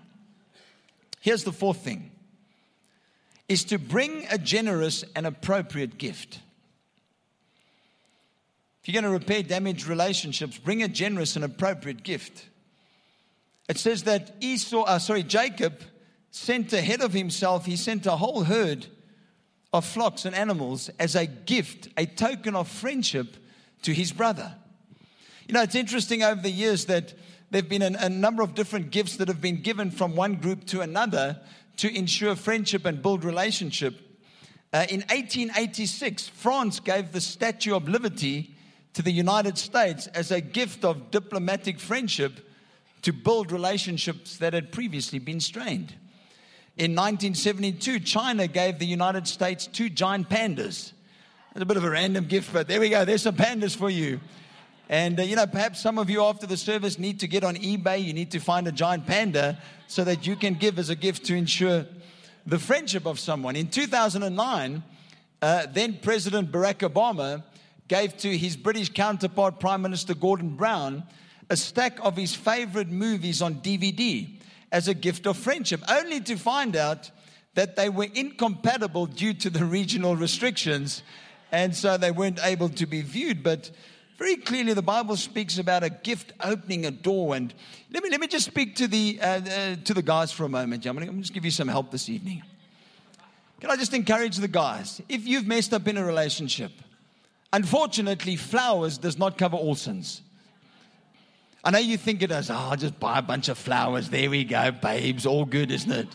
Here's 1.20 1.44
the 1.44 1.52
fourth 1.52 1.78
thing 1.78 2.10
is 3.48 3.64
to 3.64 3.78
bring 3.78 4.26
a 4.30 4.38
generous 4.38 5.04
and 5.14 5.26
appropriate 5.26 5.98
gift. 5.98 6.40
If 8.80 8.88
you're 8.88 9.00
going 9.00 9.10
to 9.10 9.18
repair 9.18 9.42
damaged 9.42 9.86
relationships, 9.86 10.56
bring 10.58 10.82
a 10.82 10.88
generous 10.88 11.36
and 11.36 11.44
appropriate 11.44 12.02
gift. 12.02 12.46
It 13.68 13.78
says 13.78 14.04
that 14.04 14.34
Esau, 14.40 14.82
uh, 14.84 14.98
sorry, 14.98 15.22
Jacob 15.22 15.82
sent 16.32 16.72
ahead 16.72 17.02
of 17.02 17.12
himself, 17.12 17.66
he 17.66 17.76
sent 17.76 18.06
a 18.06 18.16
whole 18.16 18.44
herd 18.44 18.86
of 19.72 19.84
flocks 19.84 20.24
and 20.24 20.34
animals 20.34 20.90
as 20.98 21.14
a 21.14 21.26
gift, 21.26 21.88
a 21.96 22.06
token 22.06 22.56
of 22.56 22.66
friendship 22.66 23.36
to 23.82 23.92
his 23.92 24.12
brother. 24.12 24.54
You 25.46 25.54
know, 25.54 25.62
it's 25.62 25.74
interesting 25.74 26.22
over 26.22 26.40
the 26.40 26.50
years 26.50 26.86
that 26.86 27.12
there 27.50 27.60
have 27.60 27.68
been 27.68 27.82
a, 27.82 27.96
a 28.00 28.08
number 28.08 28.42
of 28.42 28.54
different 28.54 28.90
gifts 28.90 29.16
that 29.16 29.28
have 29.28 29.42
been 29.42 29.60
given 29.60 29.90
from 29.90 30.16
one 30.16 30.36
group 30.36 30.64
to 30.66 30.80
another 30.80 31.38
to 31.76 31.94
ensure 31.94 32.34
friendship 32.34 32.86
and 32.86 33.02
build 33.02 33.24
relationship. 33.24 33.94
Uh, 34.72 34.86
in 34.88 35.00
1886, 35.00 36.28
France 36.28 36.80
gave 36.80 37.12
the 37.12 37.20
Statue 37.20 37.76
of 37.76 37.88
Liberty 37.88 38.54
to 38.94 39.02
the 39.02 39.12
United 39.12 39.58
States 39.58 40.06
as 40.08 40.30
a 40.30 40.40
gift 40.40 40.82
of 40.82 41.10
diplomatic 41.10 41.78
friendship 41.78 42.48
to 43.02 43.12
build 43.12 43.52
relationships 43.52 44.38
that 44.38 44.54
had 44.54 44.72
previously 44.72 45.18
been 45.18 45.40
strained. 45.40 45.94
In 46.78 46.92
1972, 46.92 48.00
China 48.00 48.46
gave 48.46 48.78
the 48.78 48.86
United 48.86 49.28
States 49.28 49.66
two 49.66 49.90
giant 49.90 50.30
pandas. 50.30 50.92
It's 51.50 51.60
a 51.60 51.66
bit 51.66 51.76
of 51.76 51.84
a 51.84 51.90
random 51.90 52.24
gift, 52.24 52.50
but 52.50 52.66
there 52.66 52.80
we 52.80 52.88
go. 52.88 53.04
There's 53.04 53.20
some 53.20 53.36
pandas 53.36 53.76
for 53.76 53.90
you. 53.90 54.20
And, 54.88 55.20
uh, 55.20 55.22
you 55.22 55.36
know, 55.36 55.46
perhaps 55.46 55.82
some 55.82 55.98
of 55.98 56.08
you 56.08 56.22
after 56.22 56.46
the 56.46 56.56
service 56.56 56.98
need 56.98 57.20
to 57.20 57.28
get 57.28 57.44
on 57.44 57.56
eBay. 57.56 58.02
You 58.02 58.14
need 58.14 58.30
to 58.30 58.40
find 58.40 58.66
a 58.66 58.72
giant 58.72 59.06
panda 59.06 59.58
so 59.86 60.02
that 60.04 60.26
you 60.26 60.34
can 60.34 60.54
give 60.54 60.78
as 60.78 60.88
a 60.88 60.94
gift 60.94 61.26
to 61.26 61.34
ensure 61.34 61.84
the 62.46 62.58
friendship 62.58 63.04
of 63.04 63.18
someone. 63.20 63.54
In 63.54 63.68
2009, 63.68 64.82
uh, 65.42 65.66
then 65.74 65.98
President 66.00 66.50
Barack 66.50 66.88
Obama 66.88 67.44
gave 67.86 68.16
to 68.16 68.34
his 68.34 68.56
British 68.56 68.88
counterpart, 68.88 69.60
Prime 69.60 69.82
Minister 69.82 70.14
Gordon 70.14 70.56
Brown, 70.56 71.02
a 71.50 71.56
stack 71.56 71.98
of 72.00 72.16
his 72.16 72.34
favorite 72.34 72.88
movies 72.88 73.42
on 73.42 73.56
DVD 73.56 74.38
as 74.72 74.88
a 74.88 74.94
gift 74.94 75.26
of 75.26 75.36
friendship, 75.36 75.80
only 75.88 76.18
to 76.20 76.36
find 76.36 76.74
out 76.74 77.10
that 77.54 77.76
they 77.76 77.90
were 77.90 78.08
incompatible 78.14 79.06
due 79.06 79.34
to 79.34 79.50
the 79.50 79.64
regional 79.64 80.16
restrictions. 80.16 81.02
And 81.52 81.76
so 81.76 81.98
they 81.98 82.10
weren't 82.10 82.40
able 82.42 82.70
to 82.70 82.86
be 82.86 83.02
viewed. 83.02 83.42
But 83.42 83.70
very 84.16 84.36
clearly, 84.36 84.72
the 84.72 84.82
Bible 84.82 85.16
speaks 85.16 85.58
about 85.58 85.84
a 85.84 85.90
gift 85.90 86.32
opening 86.42 86.86
a 86.86 86.90
door. 86.90 87.36
And 87.36 87.52
let 87.90 88.02
me, 88.02 88.08
let 88.08 88.20
me 88.20 88.26
just 88.26 88.46
speak 88.46 88.76
to 88.76 88.88
the, 88.88 89.18
uh, 89.20 89.26
uh, 89.26 89.76
to 89.84 89.92
the 89.92 90.02
guys 90.02 90.32
for 90.32 90.44
a 90.44 90.48
moment. 90.48 90.82
gentlemen. 90.82 91.08
I'm 91.08 91.14
going 91.14 91.22
to 91.22 91.24
just 91.24 91.34
give 91.34 91.44
you 91.44 91.50
some 91.50 91.68
help 91.68 91.90
this 91.90 92.08
evening. 92.08 92.42
Can 93.60 93.70
I 93.70 93.76
just 93.76 93.92
encourage 93.92 94.38
the 94.38 94.48
guys? 94.48 95.02
If 95.08 95.26
you've 95.26 95.46
messed 95.46 95.74
up 95.74 95.86
in 95.86 95.98
a 95.98 96.04
relationship, 96.04 96.72
unfortunately, 97.52 98.36
flowers 98.36 98.96
does 98.96 99.18
not 99.18 99.36
cover 99.36 99.56
all 99.56 99.74
sins. 99.74 100.22
I 101.64 101.70
know 101.70 101.78
you 101.78 101.96
think 101.96 102.22
it 102.22 102.28
does. 102.28 102.50
Oh, 102.50 102.54
I'll 102.54 102.76
just 102.76 102.98
buy 102.98 103.18
a 103.18 103.22
bunch 103.22 103.48
of 103.48 103.56
flowers. 103.56 104.10
There 104.10 104.28
we 104.28 104.44
go, 104.44 104.72
babes. 104.72 105.26
All 105.26 105.44
good, 105.44 105.70
isn't 105.70 105.92
it? 105.92 106.08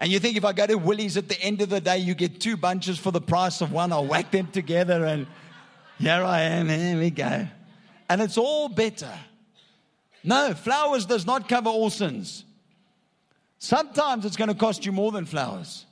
And 0.00 0.12
you 0.12 0.20
think 0.20 0.36
if 0.36 0.44
I 0.44 0.52
go 0.52 0.66
to 0.66 0.78
Woolies 0.78 1.16
at 1.16 1.28
the 1.28 1.40
end 1.40 1.60
of 1.60 1.70
the 1.70 1.80
day, 1.80 1.98
you 1.98 2.14
get 2.14 2.40
two 2.40 2.56
bunches 2.56 2.98
for 2.98 3.10
the 3.10 3.20
price 3.20 3.60
of 3.60 3.72
one. 3.72 3.92
I'll 3.92 4.06
whack 4.06 4.30
them 4.30 4.46
together 4.46 5.04
and 5.04 5.26
here 5.98 6.22
I 6.22 6.42
am, 6.42 6.68
here 6.68 6.98
we 6.98 7.10
go. 7.10 7.48
And 8.08 8.22
it's 8.22 8.38
all 8.38 8.68
better. 8.68 9.12
No, 10.22 10.54
flowers 10.54 11.04
does 11.04 11.26
not 11.26 11.48
cover 11.48 11.68
all 11.68 11.90
sins. 11.90 12.44
Sometimes 13.58 14.24
it's 14.24 14.36
going 14.36 14.48
to 14.48 14.54
cost 14.54 14.86
you 14.86 14.92
more 14.92 15.10
than 15.10 15.24
flowers. 15.26 15.84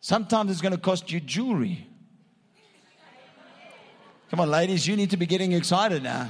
Sometimes 0.00 0.50
it's 0.50 0.60
going 0.60 0.74
to 0.74 0.80
cost 0.80 1.10
you 1.10 1.20
jewelry. 1.20 1.86
Come 4.30 4.40
on, 4.40 4.50
ladies, 4.50 4.86
you 4.86 4.96
need 4.96 5.10
to 5.10 5.16
be 5.16 5.26
getting 5.26 5.52
excited 5.52 6.02
now. 6.02 6.28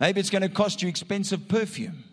Maybe 0.00 0.20
it's 0.20 0.30
going 0.30 0.42
to 0.42 0.48
cost 0.48 0.82
you 0.82 0.88
expensive 0.88 1.48
perfume 1.48 2.04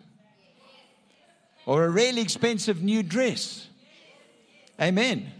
or 1.66 1.84
a 1.84 1.90
really 1.90 2.22
expensive 2.22 2.82
new 2.82 3.02
dress. 3.02 3.68
Amen. 4.80 5.32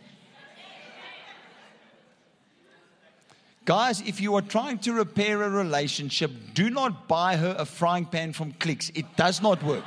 Guys, 3.64 4.00
if 4.00 4.20
you 4.20 4.34
are 4.34 4.42
trying 4.42 4.78
to 4.78 4.92
repair 4.92 5.40
a 5.42 5.48
relationship, 5.48 6.32
do 6.52 6.68
not 6.68 7.06
buy 7.06 7.36
her 7.36 7.54
a 7.56 7.64
frying 7.64 8.04
pan 8.04 8.32
from 8.32 8.52
Clicks. 8.54 8.90
It 8.94 9.16
does 9.16 9.40
not 9.40 9.62
work. 9.62 9.84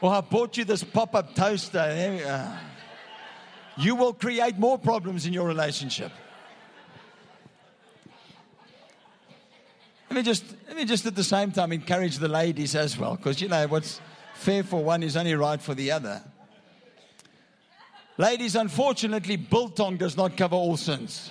Well, 0.00 0.12
I 0.12 0.20
bought 0.20 0.56
you 0.56 0.64
this 0.64 0.84
pop 0.84 1.16
up 1.16 1.34
toaster. 1.34 2.60
You 3.76 3.96
will 3.96 4.12
create 4.12 4.56
more 4.56 4.78
problems 4.78 5.26
in 5.26 5.32
your 5.32 5.48
relationship. 5.48 6.12
Let 10.16 10.24
me 10.24 10.30
just, 10.30 10.44
let 10.66 10.76
me 10.78 10.84
just 10.86 11.04
at 11.04 11.14
the 11.14 11.22
same 11.22 11.52
time 11.52 11.72
encourage 11.72 12.16
the 12.16 12.26
ladies 12.26 12.74
as 12.74 12.96
well, 12.96 13.16
because 13.16 13.38
you 13.42 13.48
know 13.48 13.66
what's 13.66 14.00
fair 14.32 14.62
for 14.62 14.82
one 14.82 15.02
is 15.02 15.14
only 15.14 15.34
right 15.34 15.60
for 15.60 15.74
the 15.74 15.90
other. 15.90 16.22
Ladies, 18.16 18.56
unfortunately, 18.56 19.36
biltong 19.36 19.98
does 19.98 20.16
not 20.16 20.34
cover 20.34 20.56
all 20.56 20.78
sins. 20.78 21.30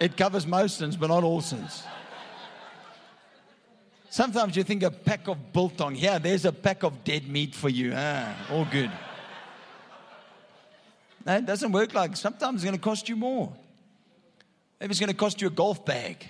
It 0.00 0.16
covers 0.16 0.46
most 0.46 0.78
sins, 0.78 0.96
but 0.96 1.08
not 1.08 1.22
all 1.22 1.42
sins. 1.42 1.82
Sometimes 4.08 4.56
you 4.56 4.64
think 4.64 4.82
a 4.82 4.90
pack 4.90 5.28
of 5.28 5.52
biltong, 5.52 5.96
yeah, 5.96 6.16
there's 6.16 6.46
a 6.46 6.52
pack 6.52 6.82
of 6.82 7.04
dead 7.04 7.28
meat 7.28 7.54
for 7.54 7.68
you. 7.68 7.92
Ah, 7.94 8.34
all 8.50 8.64
good. 8.64 8.90
No, 11.26 11.36
it 11.36 11.44
doesn't 11.44 11.72
work 11.72 11.92
like 11.92 12.16
sometimes 12.16 12.54
it's 12.54 12.64
going 12.64 12.74
to 12.74 12.80
cost 12.80 13.10
you 13.10 13.16
more. 13.16 13.52
Maybe 14.82 14.90
it's 14.90 14.98
going 14.98 15.10
to 15.10 15.14
cost 15.14 15.40
you 15.40 15.46
a 15.46 15.50
golf 15.50 15.84
bag. 15.84 16.26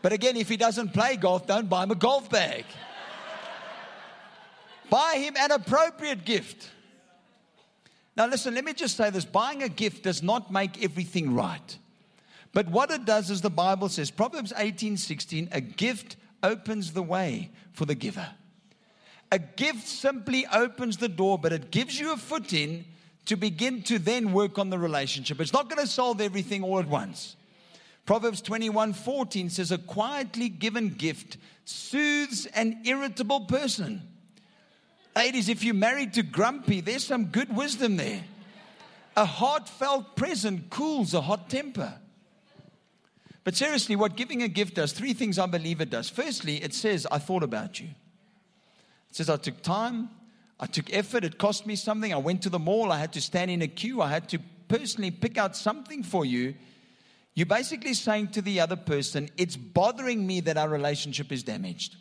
But 0.00 0.14
again, 0.14 0.38
if 0.38 0.48
he 0.48 0.56
doesn't 0.56 0.94
play 0.94 1.16
golf, 1.16 1.46
don't 1.46 1.68
buy 1.68 1.82
him 1.82 1.90
a 1.90 1.94
golf 1.94 2.30
bag. 2.30 2.64
buy 4.88 5.16
him 5.18 5.34
an 5.38 5.50
appropriate 5.50 6.24
gift. 6.24 6.70
Now, 8.16 8.26
listen, 8.26 8.54
let 8.54 8.64
me 8.64 8.72
just 8.72 8.96
say 8.96 9.10
this 9.10 9.26
buying 9.26 9.62
a 9.62 9.68
gift 9.68 10.02
does 10.02 10.22
not 10.22 10.50
make 10.50 10.82
everything 10.82 11.34
right. 11.34 11.78
But 12.54 12.68
what 12.68 12.90
it 12.90 13.04
does 13.04 13.28
is 13.28 13.42
the 13.42 13.50
Bible 13.50 13.90
says, 13.90 14.10
Proverbs 14.10 14.54
18 14.56 14.96
16, 14.96 15.50
a 15.52 15.60
gift 15.60 16.16
opens 16.42 16.94
the 16.94 17.02
way 17.02 17.50
for 17.74 17.84
the 17.84 17.94
giver. 17.94 18.30
A 19.30 19.38
gift 19.38 19.86
simply 19.86 20.46
opens 20.46 20.96
the 20.96 21.10
door, 21.10 21.38
but 21.38 21.52
it 21.52 21.70
gives 21.70 22.00
you 22.00 22.14
a 22.14 22.16
foot 22.16 22.54
in 22.54 22.86
to 23.28 23.36
begin 23.36 23.82
to 23.82 23.98
then 23.98 24.32
work 24.32 24.58
on 24.58 24.70
the 24.70 24.78
relationship. 24.78 25.40
It's 25.40 25.52
not 25.52 25.68
going 25.68 25.80
to 25.84 25.86
solve 25.86 26.20
everything 26.20 26.62
all 26.64 26.78
at 26.78 26.88
once. 26.88 27.36
Proverbs 28.06 28.40
21 28.40 28.94
14 28.94 29.50
says, 29.50 29.70
A 29.70 29.76
quietly 29.76 30.48
given 30.48 30.88
gift 30.88 31.36
soothes 31.66 32.46
an 32.46 32.80
irritable 32.86 33.40
person. 33.40 34.02
Ladies, 35.14 35.50
if 35.50 35.62
you're 35.62 35.74
married 35.74 36.14
to 36.14 36.22
grumpy, 36.22 36.80
there's 36.80 37.04
some 37.04 37.26
good 37.26 37.54
wisdom 37.54 37.96
there. 37.96 38.22
A 39.14 39.26
heartfelt 39.26 40.16
present 40.16 40.70
cools 40.70 41.12
a 41.12 41.20
hot 41.20 41.50
temper. 41.50 41.92
But 43.44 43.56
seriously, 43.56 43.94
what 43.96 44.16
giving 44.16 44.42
a 44.42 44.48
gift 44.48 44.76
does, 44.76 44.92
three 44.92 45.12
things 45.12 45.38
I 45.38 45.46
believe 45.46 45.82
it 45.82 45.90
does. 45.90 46.08
Firstly, 46.08 46.62
it 46.62 46.72
says, 46.72 47.06
I 47.10 47.18
thought 47.18 47.42
about 47.42 47.78
you. 47.78 47.88
It 49.10 49.16
says, 49.16 49.28
I 49.28 49.36
took 49.36 49.60
time, 49.60 50.08
I 50.60 50.66
took 50.66 50.92
effort, 50.92 51.24
it 51.24 51.38
cost 51.38 51.66
me 51.66 51.76
something. 51.76 52.12
I 52.12 52.16
went 52.16 52.42
to 52.42 52.50
the 52.50 52.58
mall, 52.58 52.90
I 52.90 52.98
had 52.98 53.12
to 53.12 53.20
stand 53.20 53.50
in 53.50 53.62
a 53.62 53.68
queue, 53.68 54.02
I 54.02 54.08
had 54.08 54.28
to 54.30 54.40
personally 54.66 55.10
pick 55.10 55.38
out 55.38 55.56
something 55.56 56.02
for 56.02 56.24
you. 56.24 56.54
You're 57.34 57.46
basically 57.46 57.94
saying 57.94 58.28
to 58.28 58.42
the 58.42 58.60
other 58.60 58.76
person, 58.76 59.28
It's 59.36 59.56
bothering 59.56 60.26
me 60.26 60.40
that 60.40 60.56
our 60.56 60.68
relationship 60.68 61.30
is 61.30 61.42
damaged. 61.44 61.96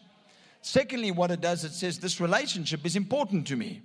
Secondly, 0.61 1.11
what 1.11 1.29
it 1.31 1.41
does, 1.41 1.63
it 1.63 1.73
says, 1.73 1.99
This 1.99 2.19
relationship 2.19 2.85
is 2.85 2.95
important 2.95 3.47
to 3.47 3.55
me. 3.55 3.83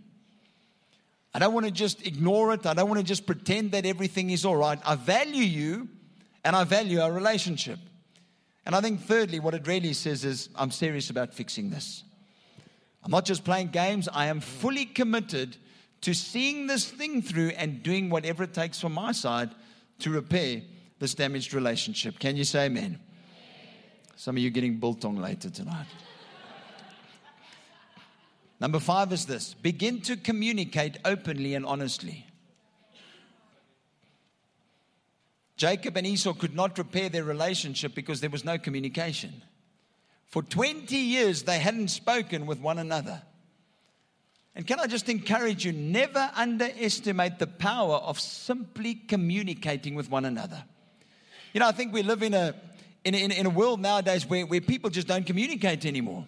I 1.34 1.38
don't 1.38 1.54
want 1.54 1.66
to 1.66 1.72
just 1.72 2.06
ignore 2.06 2.52
it. 2.52 2.66
I 2.66 2.74
don't 2.74 2.88
want 2.88 3.00
to 3.00 3.06
just 3.06 3.26
pretend 3.26 3.72
that 3.72 3.86
everything 3.86 4.30
is 4.30 4.44
all 4.44 4.56
right. 4.56 4.78
I 4.84 4.96
value 4.96 5.44
you 5.44 5.88
and 6.44 6.54
I 6.54 6.64
value 6.64 7.00
our 7.00 7.12
relationship. 7.12 7.78
And 8.64 8.74
I 8.74 8.80
think, 8.80 9.02
thirdly, 9.02 9.40
what 9.40 9.54
it 9.54 9.66
really 9.66 9.92
says 9.92 10.24
is, 10.24 10.48
I'm 10.54 10.70
serious 10.70 11.10
about 11.10 11.34
fixing 11.34 11.70
this. 11.70 12.04
I'm 13.04 13.10
not 13.10 13.24
just 13.24 13.44
playing 13.44 13.68
games, 13.68 14.08
I 14.12 14.26
am 14.26 14.40
fully 14.40 14.84
committed 14.86 15.56
to 16.02 16.14
seeing 16.14 16.66
this 16.66 16.88
thing 16.88 17.22
through 17.22 17.50
and 17.50 17.82
doing 17.82 18.10
whatever 18.10 18.44
it 18.44 18.54
takes 18.54 18.80
from 18.80 18.92
my 18.92 19.12
side 19.12 19.50
to 20.00 20.10
repair 20.10 20.62
this 20.98 21.14
damaged 21.14 21.54
relationship. 21.54 22.18
Can 22.18 22.36
you 22.36 22.44
say 22.44 22.66
amen? 22.66 22.98
Some 24.16 24.36
of 24.36 24.42
you 24.42 24.50
getting 24.50 24.78
biltong 24.78 25.16
later 25.16 25.50
tonight. 25.50 25.86
Number 28.60 28.78
five 28.78 29.12
is 29.12 29.26
this 29.26 29.54
begin 29.54 30.00
to 30.02 30.16
communicate 30.16 30.98
openly 31.04 31.54
and 31.54 31.66
honestly. 31.66 32.26
Jacob 35.56 35.96
and 35.96 36.06
Esau 36.06 36.32
could 36.34 36.54
not 36.54 36.78
repair 36.78 37.08
their 37.08 37.24
relationship 37.24 37.94
because 37.94 38.20
there 38.20 38.30
was 38.30 38.44
no 38.44 38.58
communication. 38.58 39.42
For 40.32 40.42
20 40.42 40.96
years, 40.96 41.42
they 41.42 41.58
hadn't 41.58 41.88
spoken 41.88 42.46
with 42.46 42.58
one 42.58 42.78
another. 42.78 43.20
And 44.56 44.66
can 44.66 44.80
I 44.80 44.86
just 44.86 45.10
encourage 45.10 45.66
you, 45.66 45.72
never 45.72 46.30
underestimate 46.34 47.38
the 47.38 47.46
power 47.46 47.96
of 47.96 48.18
simply 48.18 48.94
communicating 48.94 49.94
with 49.94 50.10
one 50.10 50.24
another. 50.24 50.64
You 51.52 51.60
know, 51.60 51.68
I 51.68 51.72
think 51.72 51.92
we 51.92 52.02
live 52.02 52.22
in 52.22 52.32
a, 52.32 52.54
in 53.04 53.14
a, 53.14 53.18
in 53.18 53.44
a 53.44 53.50
world 53.50 53.82
nowadays 53.82 54.26
where, 54.26 54.46
where 54.46 54.62
people 54.62 54.88
just 54.88 55.06
don't 55.06 55.26
communicate 55.26 55.84
anymore. 55.84 56.24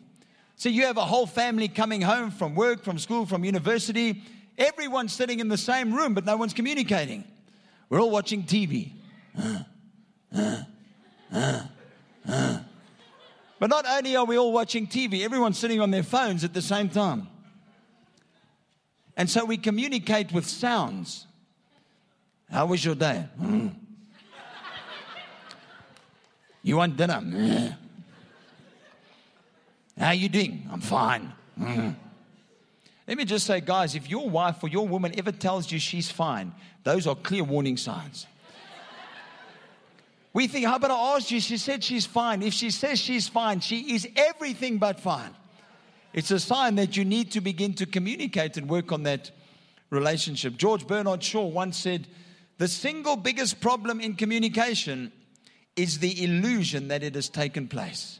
So 0.56 0.68
you 0.68 0.84
have 0.84 0.98
a 0.98 1.04
whole 1.06 1.26
family 1.26 1.68
coming 1.68 2.02
home 2.02 2.30
from 2.30 2.54
work, 2.54 2.84
from 2.84 2.98
school, 2.98 3.24
from 3.24 3.42
university. 3.42 4.22
Everyone's 4.58 5.14
sitting 5.14 5.40
in 5.40 5.48
the 5.48 5.56
same 5.56 5.94
room, 5.94 6.12
but 6.12 6.26
no 6.26 6.36
one's 6.36 6.52
communicating. 6.52 7.24
We're 7.88 8.02
all 8.02 8.10
watching 8.10 8.42
TV. 8.42 8.92
Uh, 10.36 10.62
uh, 11.32 11.62
uh, 12.28 12.58
but 13.58 13.70
not 13.70 13.86
only 13.88 14.16
are 14.16 14.24
we 14.24 14.38
all 14.38 14.52
watching 14.52 14.86
TV, 14.86 15.22
everyone's 15.22 15.58
sitting 15.58 15.80
on 15.80 15.90
their 15.90 16.02
phones 16.02 16.44
at 16.44 16.52
the 16.52 16.62
same 16.62 16.88
time. 16.88 17.28
And 19.16 19.30
so 19.30 19.44
we 19.44 19.56
communicate 19.56 20.32
with 20.32 20.46
sounds. 20.46 21.26
How 22.50 22.66
was 22.66 22.84
your 22.84 22.94
day? 22.94 23.26
Mm. 23.40 23.74
You 26.62 26.76
want 26.78 26.96
dinner? 26.96 27.20
Mm. 27.20 27.76
How 29.98 30.10
you 30.10 30.28
doing? 30.28 30.66
I'm 30.72 30.80
fine. 30.80 31.32
Mm. 31.60 31.94
Let 33.06 33.16
me 33.18 33.24
just 33.24 33.46
say, 33.46 33.60
guys, 33.60 33.94
if 33.94 34.08
your 34.08 34.28
wife 34.28 34.62
or 34.62 34.68
your 34.68 34.88
woman 34.88 35.12
ever 35.18 35.30
tells 35.30 35.70
you 35.70 35.78
she's 35.78 36.10
fine, 36.10 36.52
those 36.82 37.06
are 37.06 37.14
clear 37.14 37.44
warning 37.44 37.76
signs. 37.76 38.26
We 40.34 40.48
think, 40.48 40.66
how 40.66 40.76
about 40.76 40.90
I 40.90 41.16
ask 41.16 41.30
you? 41.30 41.40
She 41.40 41.56
said 41.56 41.84
she's 41.84 42.04
fine. 42.04 42.42
If 42.42 42.52
she 42.52 42.70
says 42.70 42.98
she's 42.98 43.28
fine, 43.28 43.60
she 43.60 43.94
is 43.94 44.06
everything 44.16 44.78
but 44.78 44.98
fine. 44.98 45.30
It's 46.12 46.32
a 46.32 46.40
sign 46.40 46.74
that 46.74 46.96
you 46.96 47.04
need 47.04 47.30
to 47.32 47.40
begin 47.40 47.72
to 47.74 47.86
communicate 47.86 48.56
and 48.56 48.68
work 48.68 48.90
on 48.90 49.04
that 49.04 49.30
relationship. 49.90 50.56
George 50.56 50.88
Bernard 50.88 51.22
Shaw 51.22 51.46
once 51.46 51.78
said, 51.78 52.08
The 52.58 52.66
single 52.66 53.14
biggest 53.14 53.60
problem 53.60 54.00
in 54.00 54.14
communication 54.14 55.12
is 55.76 56.00
the 56.00 56.24
illusion 56.24 56.88
that 56.88 57.04
it 57.04 57.14
has 57.14 57.28
taken 57.28 57.68
place. 57.68 58.18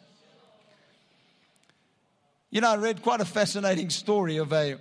You 2.50 2.61
know, 2.61 2.70
I 2.70 2.77
read 2.77 3.03
quite 3.03 3.20
a 3.20 3.24
fascinating 3.24 3.90
story 3.90 4.37
of 4.37 4.53
a 4.53 4.79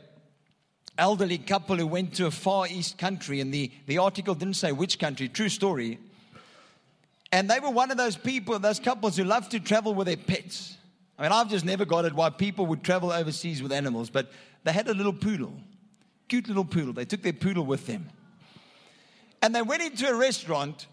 elderly 1.00 1.40
couple 1.40 1.78
who 1.78 1.88
went 1.88 2.14
to 2.16 2.28
a 2.28 2.32
far 2.32 2.68
east 2.68 3.00
country, 3.00 3.42
and 3.42 3.52
the, 3.52 3.72
the 3.88 3.98
article 3.98 4.36
didn't 4.36 4.56
say 4.56 4.72
which 4.72 5.00
country, 5.00 5.28
true 5.28 5.50
story. 5.50 5.98
And 7.34 7.50
they 7.50 7.60
were 7.60 7.72
one 7.72 7.90
of 7.90 7.98
those 7.98 8.16
people, 8.16 8.60
those 8.60 8.80
couples 8.80 9.18
who 9.18 9.24
love 9.24 9.50
to 9.50 9.60
travel 9.60 9.96
with 9.96 10.06
their 10.06 10.18
pets. 10.18 10.78
I 11.18 11.24
mean, 11.24 11.32
I've 11.32 11.50
just 11.50 11.66
never 11.66 11.84
got 11.84 12.06
it 12.06 12.14
why 12.14 12.30
people 12.30 12.68
would 12.68 12.84
travel 12.84 13.12
overseas 13.12 13.64
with 13.64 13.72
animals, 13.72 14.12
but 14.12 14.32
they 14.64 14.72
had 14.72 14.88
a 14.88 14.94
little 14.94 15.14
poodle, 15.14 15.52
cute 16.28 16.48
little 16.48 16.64
poodle. 16.64 16.94
They 16.94 17.06
took 17.06 17.24
their 17.24 17.34
poodle 17.34 17.66
with 17.66 17.88
them. 17.88 18.08
And 19.42 19.56
they 19.56 19.64
went 19.64 19.82
into 19.82 20.08
a 20.08 20.14
restaurant, 20.14 20.86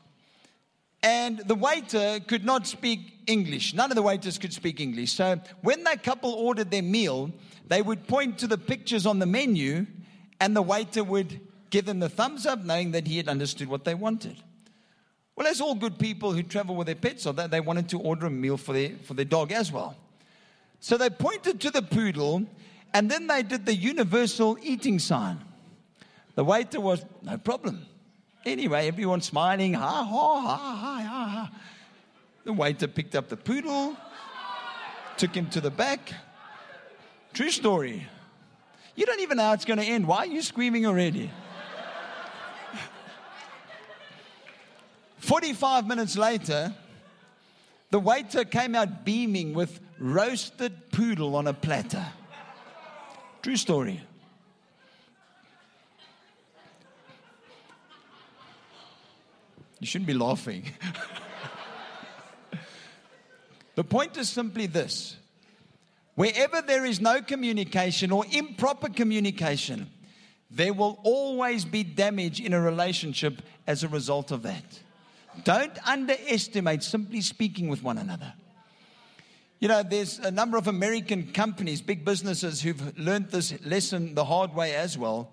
and 1.03 1.41
the 1.41 1.55
waiter 1.55 2.21
could 2.27 2.47
not 2.47 2.67
speak 2.67 3.01
English. 3.27 3.75
None 3.75 3.91
of 3.91 3.95
the 3.95 4.03
waiters 4.03 4.39
could 4.39 4.55
speak 4.55 4.81
English. 4.81 5.13
So 5.13 5.39
when 5.61 5.85
that 5.85 6.03
couple 6.03 6.33
ordered 6.33 6.71
their 6.71 6.83
meal, 6.83 7.33
they 7.69 7.83
would 7.83 8.07
point 8.07 8.39
to 8.39 8.47
the 8.47 8.57
pictures 8.57 9.05
on 9.05 9.19
the 9.19 9.27
menu, 9.27 9.87
and 10.41 10.57
the 10.57 10.63
waiter 10.63 11.05
would 11.05 11.39
give 11.69 11.85
them 11.85 12.01
the 12.01 12.09
thumbs 12.09 12.47
up, 12.47 12.65
knowing 12.65 12.93
that 12.93 13.07
he 13.07 13.19
had 13.19 13.29
understood 13.29 13.69
what 13.69 13.85
they 13.85 13.95
wanted. 13.95 14.43
Well, 15.41 15.49
as 15.49 15.63
all 15.63 15.75
good 15.75 15.99
people 15.99 16.35
who 16.35 16.43
travel 16.43 16.77
with 16.77 16.85
their 16.85 16.95
pets, 16.95 17.23
so 17.23 17.33
they 17.33 17.61
wanted 17.61 17.89
to 17.89 17.99
order 17.99 18.27
a 18.27 18.31
meal 18.31 18.59
for 18.59 18.75
their, 18.75 18.91
for 19.05 19.15
their 19.15 19.25
dog 19.25 19.53
as 19.53 19.73
well. 19.73 19.97
So 20.81 20.99
they 20.99 21.09
pointed 21.09 21.63
to 21.63 21.71
the 21.71 21.81
poodle 21.81 22.45
and 22.93 23.11
then 23.11 23.27
they 23.27 23.43
did 23.43 23.65
the 23.65 23.75
universal 23.75 24.59
eating 24.61 24.99
sign. 24.99 25.39
The 26.35 26.45
waiter 26.45 26.79
was, 26.79 27.07
no 27.23 27.39
problem. 27.39 27.87
Anyway, 28.45 28.87
everyone 28.87 29.23
smiling, 29.23 29.73
ha, 29.73 30.05
ha, 30.05 30.41
ha, 30.43 30.57
ha, 30.57 30.77
ha, 30.77 31.29
ha. 31.29 31.51
The 32.45 32.53
waiter 32.53 32.87
picked 32.87 33.15
up 33.15 33.31
the 33.31 33.39
poodle, 33.39 33.97
took 35.17 35.35
him 35.35 35.49
to 35.53 35.63
the 35.63 35.71
back. 35.71 36.13
True 37.33 37.51
story. 37.51 38.07
You 38.95 39.07
don't 39.07 39.21
even 39.21 39.39
know 39.39 39.45
how 39.45 39.53
it's 39.55 39.65
going 39.65 39.79
to 39.79 39.87
end. 39.87 40.07
Why 40.07 40.19
are 40.19 40.27
you 40.27 40.43
screaming 40.43 40.85
already? 40.85 41.31
45 45.21 45.87
minutes 45.87 46.17
later, 46.17 46.75
the 47.91 48.01
waiter 48.01 48.45
came 48.45 48.75
out 48.75 49.05
beaming 49.05 49.53
with 49.53 49.81
roasted 49.99 50.91
poodle 50.91 51.37
on 51.37 51.47
a 51.47 51.53
platter. 51.53 52.07
True 53.43 53.57
story. 53.57 54.01
You 59.79 59.87
shouldn't 59.87 60.07
be 60.07 60.15
laughing. 60.15 60.65
the 63.75 63.85
point 63.85 64.17
is 64.17 64.29
simply 64.29 64.67
this 64.67 65.17
wherever 66.15 66.61
there 66.63 66.85
is 66.85 67.01
no 67.01 67.23
communication 67.23 68.13
or 68.13 68.25
improper 68.31 68.89
communication, 68.89 69.91
there 70.51 70.73
will 70.75 70.99
always 71.03 71.65
be 71.65 71.83
damage 71.83 72.41
in 72.41 72.53
a 72.53 72.61
relationship 72.61 73.43
as 73.67 73.83
a 73.83 73.89
result 73.89 74.31
of 74.31 74.43
that. 74.43 74.81
Don't 75.45 75.73
underestimate 75.89 76.83
simply 76.83 77.21
speaking 77.21 77.69
with 77.69 77.83
one 77.83 77.99
another. 77.99 78.33
You 79.61 79.69
know, 79.69 79.83
there's 79.83 80.19
a 80.19 80.31
number 80.31 80.57
of 80.57 80.69
American 80.69 81.33
companies, 81.33 81.83
big 81.83 82.05
businesses, 82.05 82.63
who've 82.63 82.99
learned 82.99 83.31
this 83.31 83.55
lesson 83.65 84.15
the 84.15 84.25
hard 84.25 84.55
way 84.55 84.75
as 84.75 84.97
well. 84.97 85.33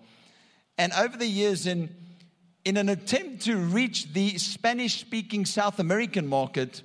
And 0.77 0.91
over 0.93 1.17
the 1.17 1.25
years, 1.25 1.65
in, 1.65 1.95
in 2.65 2.75
an 2.75 2.89
attempt 2.89 3.43
to 3.43 3.55
reach 3.55 4.11
the 4.13 4.37
Spanish 4.37 4.99
speaking 4.99 5.45
South 5.45 5.79
American 5.79 6.27
market, 6.27 6.83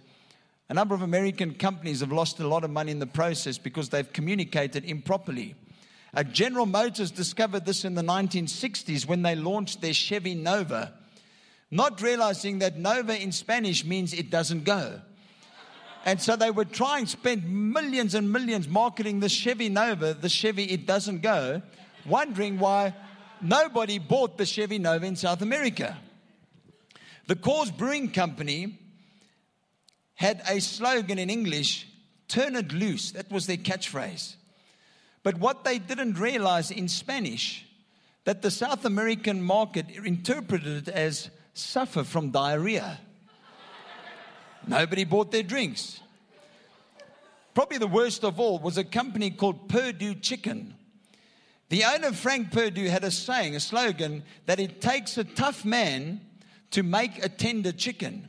a 0.69 0.75
number 0.75 0.95
of 0.95 1.03
American 1.03 1.55
companies 1.55 2.01
have 2.01 2.13
lost 2.13 2.39
a 2.39 2.47
lot 2.47 2.63
of 2.63 2.71
money 2.71 2.93
in 2.93 3.01
the 3.01 3.07
process 3.07 3.59
because 3.59 3.89
they've 3.89 4.13
communicated 4.13 4.85
improperly. 4.85 5.57
General 6.31 6.67
Motors 6.67 7.11
discovered 7.11 7.65
this 7.65 7.85
in 7.85 7.95
the 7.95 8.03
1960s 8.03 9.07
when 9.07 9.23
they 9.23 9.35
launched 9.35 9.81
their 9.81 9.95
Chevy 9.95 10.35
Nova, 10.35 10.95
not 11.73 12.03
realizing 12.03 12.59
that 12.59 12.79
Nova 12.79 13.21
in 13.21 13.33
Spanish 13.33 13.83
means 13.83 14.13
it 14.13 14.29
doesn't 14.29 14.65
go. 14.65 15.01
And 16.05 16.21
so 16.21 16.37
they 16.37 16.51
would 16.51 16.71
try 16.71 16.99
and 16.99 17.09
spend 17.09 17.49
millions 17.49 18.15
and 18.15 18.31
millions 18.31 18.69
marketing 18.69 19.21
the 19.21 19.31
Chevy 19.31 19.71
Nova, 19.71 20.13
the 20.13 20.29
Chevy 20.29 20.65
It 20.65 20.87
Doesn't 20.87 21.23
Go, 21.23 21.63
wondering 22.05 22.59
why 22.59 22.95
nobody 23.41 23.99
bought 23.99 24.37
the 24.37 24.45
Chevy 24.45 24.79
Nova 24.79 25.07
in 25.07 25.17
South 25.17 25.41
America. 25.41 25.97
The 27.27 27.37
Coors 27.37 27.75
Brewing 27.75 28.11
Company 28.11 28.79
had 30.15 30.43
a 30.47 30.61
slogan 30.61 31.19
in 31.19 31.31
English 31.31 31.87
turn 32.29 32.55
it 32.55 32.73
loose. 32.73 33.13
That 33.13 33.31
was 33.31 33.47
their 33.47 33.57
catchphrase. 33.57 34.35
But 35.23 35.39
what 35.39 35.65
they 35.65 35.79
didn't 35.79 36.19
realize 36.19 36.71
in 36.71 36.89
Spanish, 36.89 37.65
that 38.25 38.43
the 38.43 38.51
South 38.51 38.85
American 38.85 39.43
market 39.43 39.87
interpreted 39.91 40.89
it 40.89 40.95
as 40.95 41.31
suffer 41.55 42.05
from 42.05 42.31
diarrhea. 42.31 43.01
Nobody 44.67 45.05
bought 45.05 45.33
their 45.33 45.43
drinks. 45.43 46.01
Probably 47.55 47.79
the 47.79 47.87
worst 47.87 48.25
of 48.25 48.41
all 48.41 48.59
was 48.59 48.79
a 48.79 48.85
company 48.85 49.31
called 49.31 49.69
Perdue 49.69 50.15
Chicken. 50.15 50.75
The 51.69 51.85
owner, 51.85 52.13
Frank 52.13 52.51
Perdue, 52.51 52.89
had 52.89 53.05
a 53.05 53.11
saying, 53.11 53.57
a 53.57 53.61
slogan, 53.61 54.25
that 54.47 54.61
it 54.61 54.81
takes 54.81 55.19
a 55.19 55.25
tough 55.25 55.65
man 55.65 56.21
to 56.71 56.83
make 56.83 57.23
a 57.25 57.29
tender 57.29 57.73
chicken. 57.73 58.29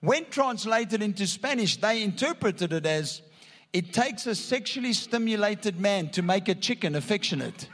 When 0.00 0.26
translated 0.26 1.02
into 1.02 1.26
Spanish, 1.26 1.76
they 1.76 2.02
interpreted 2.02 2.72
it 2.72 2.86
as 2.86 3.22
it 3.72 3.92
takes 3.92 4.26
a 4.26 4.34
sexually 4.34 4.92
stimulated 4.92 5.80
man 5.80 6.10
to 6.10 6.22
make 6.22 6.48
a 6.48 6.54
chicken 6.54 6.94
affectionate. 6.94 7.68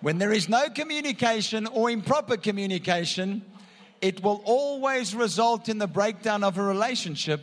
When 0.00 0.18
there 0.18 0.32
is 0.32 0.48
no 0.48 0.70
communication 0.70 1.66
or 1.66 1.90
improper 1.90 2.36
communication, 2.36 3.42
it 4.00 4.22
will 4.22 4.40
always 4.44 5.14
result 5.14 5.68
in 5.68 5.78
the 5.78 5.86
breakdown 5.86 6.42
of 6.42 6.56
a 6.56 6.62
relationship 6.62 7.42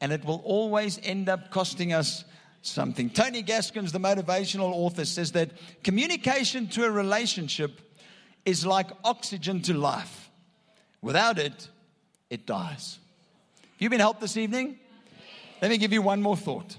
and 0.00 0.12
it 0.12 0.24
will 0.24 0.42
always 0.44 0.98
end 1.04 1.28
up 1.28 1.50
costing 1.50 1.92
us 1.92 2.24
something. 2.62 3.10
Tony 3.10 3.42
Gaskins, 3.42 3.92
the 3.92 4.00
motivational 4.00 4.72
author, 4.72 5.04
says 5.04 5.32
that 5.32 5.50
communication 5.84 6.66
to 6.68 6.84
a 6.84 6.90
relationship 6.90 7.80
is 8.44 8.66
like 8.66 8.88
oxygen 9.04 9.62
to 9.62 9.74
life. 9.74 10.30
Without 11.00 11.38
it, 11.38 11.68
it 12.28 12.44
dies. 12.44 12.98
Have 13.54 13.82
you 13.82 13.90
been 13.90 14.00
helped 14.00 14.20
this 14.20 14.36
evening? 14.36 14.78
Let 15.62 15.70
me 15.70 15.78
give 15.78 15.92
you 15.92 16.02
one 16.02 16.20
more 16.20 16.36
thought. 16.36 16.76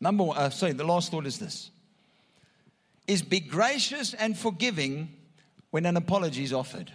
Number 0.00 0.24
one, 0.24 0.36
uh, 0.36 0.50
sorry, 0.50 0.72
the 0.72 0.84
last 0.84 1.10
thought 1.12 1.26
is 1.26 1.38
this 1.38 1.70
is 3.06 3.22
be 3.22 3.40
gracious 3.40 4.14
and 4.14 4.36
forgiving 4.36 5.08
when 5.70 5.86
an 5.86 5.96
apology 5.96 6.44
is 6.44 6.52
offered. 6.52 6.92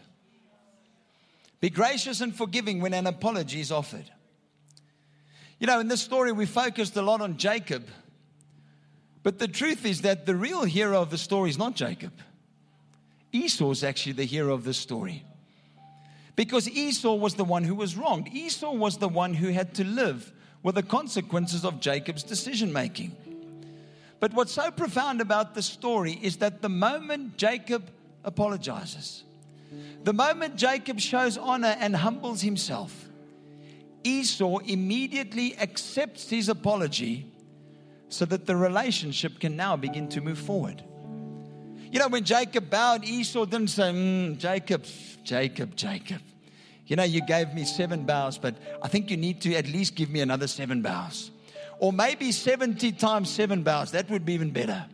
Be 1.60 1.70
gracious 1.70 2.22
and 2.22 2.36
forgiving 2.36 2.82
when 2.82 2.93
an 2.93 3.08
apology 3.08 3.60
is 3.60 3.72
offered. 3.72 4.10
You 5.60 5.67
know, 5.67 5.80
in 5.80 5.88
this 5.88 6.02
story, 6.02 6.32
we 6.32 6.46
focused 6.46 6.96
a 6.96 7.02
lot 7.02 7.20
on 7.20 7.38
Jacob, 7.38 7.88
but 9.24 9.39
the 9.39 9.48
truth 9.48 9.86
is 9.86 10.02
that 10.02 10.26
the 10.26 10.36
real 10.36 10.63
hero 10.63 11.02
of 11.02 11.10
the 11.10 11.17
story 11.17 11.50
is 11.50 11.58
not 11.58 11.76
Jacob. 11.76 12.13
Esau 13.32 13.72
is 13.72 13.84
actually 13.84 14.13
the 14.13 14.26
hero 14.26 14.54
of 14.54 14.63
the 14.63 14.74
story. 14.74 15.26
Because 16.36 16.70
Esau 16.70 17.15
was 17.15 17.34
the 17.34 17.43
one 17.43 17.63
who 17.63 17.74
was 17.74 17.98
wronged. 17.98 18.30
Esau 18.32 18.72
was 18.72 19.00
the 19.00 19.10
one 19.10 19.34
who 19.34 19.50
had 19.50 19.74
to 19.76 19.84
live 19.84 20.32
with 20.62 20.76
the 20.76 20.84
consequences 20.84 21.65
of 21.65 21.80
Jacob's 21.80 22.24
decision 22.24 22.72
making. 22.72 23.15
But 24.20 24.34
what's 24.34 24.52
so 24.52 24.72
profound 24.72 25.22
about 25.22 25.54
the 25.54 25.62
story 25.62 26.20
is 26.22 26.38
that 26.38 26.62
the 26.62 26.70
moment 26.70 27.38
Jacob 27.38 27.90
apologizes, 28.24 29.24
the 30.04 30.14
moment 30.14 30.56
Jacob 30.56 31.00
shows 31.00 31.38
honor 31.38 31.76
and 31.80 31.96
humbles 31.96 32.42
himself, 32.42 33.06
Esau 34.04 34.60
immediately 34.60 35.58
accepts 35.60 36.30
his 36.30 36.50
apology 36.50 37.32
so 38.10 38.26
that 38.26 38.46
the 38.46 38.56
relationship 38.56 39.40
can 39.40 39.56
now 39.56 39.76
begin 39.76 40.08
to 40.10 40.22
move 40.22 40.40
forward. 40.40 40.82
You 41.92 42.00
know, 42.00 42.08
when 42.08 42.24
Jacob 42.24 42.70
bowed, 42.70 43.04
Esau 43.06 43.46
didn't 43.46 43.70
say, 43.70 43.92
mm, 43.92 44.38
Jacob, 44.38 44.86
Jacob, 45.24 45.76
Jacob. 45.76 46.22
You 46.86 46.96
know, 46.96 47.04
you 47.04 47.22
gave 47.22 47.54
me 47.54 47.66
seven 47.66 48.06
bows, 48.06 48.38
but 48.38 48.56
I 48.82 48.88
think 48.88 49.12
you 49.12 49.18
need 49.18 49.42
to 49.42 49.54
at 49.56 49.68
least 49.68 49.96
give 49.96 50.10
me 50.10 50.22
another 50.22 50.48
seven 50.48 50.82
bows 50.82 51.32
or 51.80 51.94
maybe 51.94 52.32
70 52.32 52.92
times 52.94 53.30
seven 53.30 53.63
bows. 53.63 53.92
That 53.92 54.10
would 54.10 54.26
be 54.26 54.34
even 54.34 54.52
better. 54.52 54.86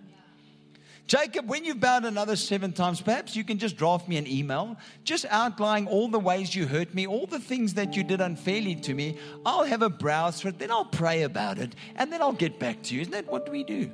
Jacob, 1.06 1.50
when 1.50 1.65
you've 1.65 1.82
bowed 1.82 2.06
another 2.06 2.36
seven 2.36 2.72
times, 2.72 3.02
perhaps 3.02 3.36
you 3.36 3.43
can 3.43 3.60
just 3.60 3.76
draft 3.76 4.08
me 4.08 4.17
an 4.17 4.26
email, 4.26 4.78
just 5.04 5.26
outlining 5.30 5.88
all 5.88 6.08
the 6.08 6.19
ways 6.19 6.56
you 6.56 6.65
hurt 6.65 6.93
me, 6.93 7.06
all 7.06 7.28
the 7.28 7.39
things 7.39 7.74
that 7.74 7.96
you 7.96 8.04
did 8.04 8.22
unfairly 8.22 8.76
to 8.76 8.93
me. 8.93 9.17
I'll 9.46 9.65
have 9.65 9.82
a 9.82 9.89
browse 9.89 10.39
through 10.39 10.52
it, 10.52 10.60
then 10.60 10.72
I'll 10.72 10.86
pray 10.86 11.24
about 11.24 11.60
it, 11.60 11.76
and 11.98 12.12
then 12.12 12.22
I'll 12.22 12.32
get 12.32 12.58
back 12.58 12.84
to 12.84 12.96
you. 12.96 13.02
Isn't 13.02 13.12
that 13.12 13.28
what 13.28 13.52
we 13.52 13.63
do? 13.63 13.91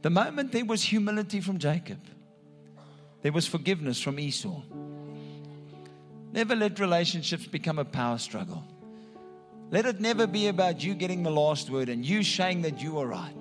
The 0.00 0.10
moment 0.10 0.52
there 0.52 0.64
was 0.64 0.82
humility 0.82 1.40
from 1.40 1.58
Jacob, 1.58 2.00
there 3.20 3.32
was 3.32 3.46
forgiveness 3.46 4.00
from 4.00 4.18
Esau. 4.18 4.62
Never 6.32 6.56
let 6.56 6.78
relationships 6.78 7.46
become 7.46 7.78
a 7.78 7.84
power 7.84 8.18
struggle. 8.18 8.64
Let 9.70 9.84
it 9.84 10.00
never 10.00 10.26
be 10.26 10.48
about 10.48 10.82
you 10.82 10.94
getting 10.94 11.22
the 11.22 11.30
last 11.30 11.68
word 11.68 11.88
and 11.88 12.04
you 12.04 12.22
saying 12.22 12.62
that 12.62 12.80
you 12.80 12.98
are 12.98 13.06
right. 13.06 13.34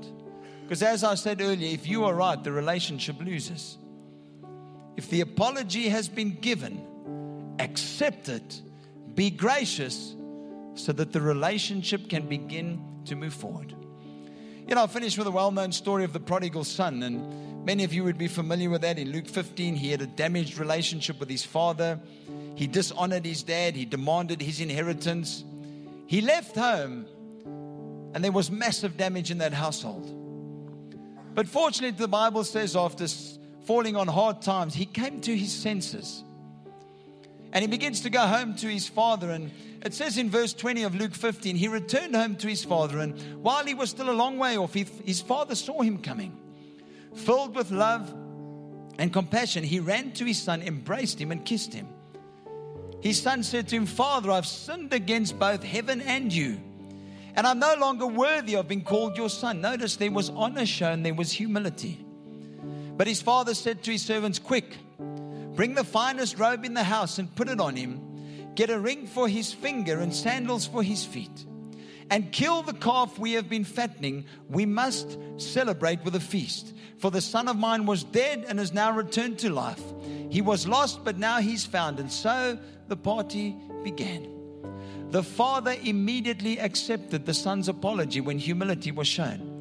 Because 0.63 0.83
as 0.83 1.03
I 1.03 1.15
said 1.15 1.41
earlier, 1.41 1.73
if 1.73 1.87
you 1.87 2.03
are 2.03 2.13
right, 2.13 2.43
the 2.43 2.51
relationship 2.51 3.21
loses. 3.21 3.77
If 4.97 5.09
the 5.09 5.21
apology 5.21 5.87
has 5.87 6.09
been 6.09 6.31
given, 6.31 7.55
accept 7.59 8.27
it, 8.27 8.61
be 9.15 9.29
gracious 9.29 10.15
so 10.75 10.91
that 10.93 11.13
the 11.13 11.21
relationship 11.21 12.09
can 12.09 12.27
begin 12.27 12.83
to 13.05 13.15
move 13.15 13.33
forward. 13.33 13.73
You 14.67 14.75
know, 14.75 14.81
I'll 14.81 14.87
finish 14.87 15.17
with 15.17 15.27
a 15.27 15.31
well 15.31 15.51
known 15.51 15.71
story 15.71 16.03
of 16.03 16.11
the 16.11 16.19
prodigal 16.19 16.65
son, 16.65 17.01
and 17.03 17.65
many 17.65 17.85
of 17.85 17.93
you 17.93 18.03
would 18.03 18.17
be 18.17 18.27
familiar 18.27 18.69
with 18.69 18.81
that. 18.81 18.99
In 18.99 19.13
Luke 19.13 19.27
15, 19.27 19.75
he 19.75 19.91
had 19.91 20.01
a 20.01 20.07
damaged 20.07 20.57
relationship 20.57 21.21
with 21.21 21.29
his 21.29 21.45
father. 21.45 21.99
He 22.55 22.67
dishonored 22.67 23.25
his 23.25 23.43
dad, 23.43 23.75
he 23.77 23.85
demanded 23.85 24.41
his 24.41 24.59
inheritance. 24.59 25.45
He 26.07 26.21
left 26.21 26.55
home 26.55 27.05
and 28.13 28.23
there 28.23 28.31
was 28.31 28.49
massive 28.49 28.97
damage 28.97 29.29
in 29.29 29.37
that 29.39 29.53
household. 29.53 30.13
But 31.35 31.47
fortunately, 31.47 31.95
the 31.95 32.07
Bible 32.07 32.43
says 32.43 32.75
after 32.75 33.05
falling 33.65 33.95
on 33.95 34.07
hard 34.07 34.41
times, 34.41 34.73
he 34.73 34.85
came 34.85 35.21
to 35.21 35.37
his 35.37 35.51
senses. 35.51 36.23
And 37.53 37.61
he 37.61 37.67
begins 37.67 38.01
to 38.01 38.09
go 38.09 38.21
home 38.21 38.55
to 38.55 38.67
his 38.67 38.87
father. 38.87 39.29
And 39.29 39.51
it 39.85 39.93
says 39.93 40.17
in 40.17 40.29
verse 40.29 40.53
20 40.53 40.83
of 40.83 40.95
Luke 40.95 41.13
15, 41.13 41.55
he 41.55 41.67
returned 41.67 42.15
home 42.15 42.35
to 42.37 42.47
his 42.47 42.63
father. 42.63 42.99
And 42.99 43.43
while 43.43 43.65
he 43.65 43.73
was 43.73 43.89
still 43.89 44.09
a 44.09 44.11
long 44.11 44.39
way 44.39 44.57
off, 44.57 44.73
his 44.73 45.21
father 45.21 45.53
saw 45.53 45.81
him 45.81 45.99
coming. 45.99 46.35
Filled 47.13 47.55
with 47.55 47.69
love 47.69 48.09
and 48.97 49.13
compassion, 49.13 49.63
he 49.63 49.79
ran 49.79 50.11
to 50.13 50.25
his 50.25 50.41
son, 50.41 50.61
embraced 50.61 51.19
him, 51.19 51.31
and 51.31 51.45
kissed 51.45 51.73
him. 51.73 51.87
His 53.01 53.21
son 53.21 53.43
said 53.43 53.67
to 53.69 53.75
him, 53.75 53.85
Father, 53.85 54.31
I've 54.31 54.45
sinned 54.45 54.93
against 54.93 55.37
both 55.37 55.63
heaven 55.63 56.01
and 56.01 56.33
you, 56.33 56.59
and 57.35 57.45
I'm 57.45 57.59
no 57.59 57.75
longer 57.75 58.07
worthy 58.07 58.55
of 58.55 58.67
being 58.67 58.83
called 58.83 59.17
your 59.17 59.29
son. 59.29 59.61
Notice 59.61 59.95
there 59.95 60.11
was 60.11 60.29
honor 60.31 60.65
shown, 60.65 61.03
there 61.03 61.13
was 61.13 61.31
humility. 61.31 62.03
But 62.97 63.07
his 63.07 63.21
father 63.21 63.53
said 63.53 63.83
to 63.83 63.91
his 63.91 64.01
servants, 64.01 64.39
Quick, 64.39 64.75
bring 65.53 65.75
the 65.75 65.83
finest 65.83 66.39
robe 66.39 66.65
in 66.65 66.73
the 66.73 66.83
house 66.83 67.19
and 67.19 67.33
put 67.35 67.47
it 67.47 67.61
on 67.61 67.75
him. 67.75 68.01
Get 68.55 68.71
a 68.71 68.79
ring 68.79 69.05
for 69.05 69.27
his 69.27 69.53
finger 69.53 69.99
and 69.99 70.13
sandals 70.13 70.65
for 70.65 70.81
his 70.81 71.05
feet. 71.05 71.45
And 72.09 72.31
kill 72.31 72.61
the 72.61 72.73
calf 72.73 73.19
we 73.19 73.33
have 73.33 73.49
been 73.49 73.65
fattening. 73.65 74.25
We 74.49 74.65
must 74.65 75.17
celebrate 75.37 76.03
with 76.03 76.15
a 76.15 76.19
feast. 76.19 76.73
For 76.97 77.11
the 77.11 77.21
son 77.21 77.47
of 77.47 77.57
mine 77.57 77.85
was 77.85 78.03
dead 78.03 78.45
and 78.47 78.59
has 78.59 78.73
now 78.73 78.91
returned 78.91 79.39
to 79.39 79.49
life. 79.49 79.81
He 80.29 80.41
was 80.41 80.67
lost, 80.67 81.03
but 81.03 81.17
now 81.17 81.39
he's 81.39 81.65
found. 81.65 81.99
And 81.99 82.11
so 82.11 82.57
the 82.87 82.97
party 82.97 83.55
began. 83.83 84.27
The 85.11 85.23
father 85.23 85.75
immediately 85.83 86.59
accepted 86.59 87.25
the 87.25 87.33
son's 87.33 87.69
apology 87.69 88.19
when 88.19 88.39
humility 88.39 88.91
was 88.91 89.07
shown. 89.07 89.53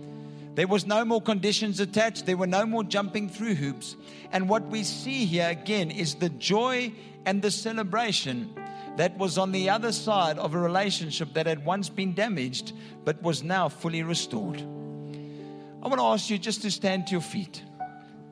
There 0.54 0.66
was 0.66 0.86
no 0.86 1.04
more 1.04 1.20
conditions 1.20 1.80
attached. 1.80 2.26
There 2.26 2.36
were 2.36 2.46
no 2.46 2.64
more 2.64 2.82
jumping 2.82 3.28
through 3.28 3.56
hoops. 3.56 3.94
And 4.32 4.48
what 4.48 4.66
we 4.68 4.84
see 4.84 5.26
here 5.26 5.48
again 5.48 5.90
is 5.90 6.14
the 6.14 6.30
joy 6.30 6.92
and 7.26 7.42
the 7.42 7.50
celebration 7.50 8.54
that 8.96 9.16
was 9.18 9.38
on 9.38 9.52
the 9.52 9.68
other 9.70 9.92
side 9.92 10.38
of 10.38 10.54
a 10.54 10.58
relationship 10.58 11.34
that 11.34 11.46
had 11.46 11.64
once 11.64 11.88
been 11.88 12.14
damaged 12.14 12.72
but 13.04 13.22
was 13.22 13.42
now 13.42 13.68
fully 13.68 14.02
restored. 14.02 14.60
I 14.60 15.88
want 15.88 16.00
to 16.00 16.06
ask 16.06 16.30
you 16.30 16.38
just 16.38 16.62
to 16.62 16.70
stand 16.70 17.06
to 17.08 17.12
your 17.12 17.20
feet. 17.20 17.62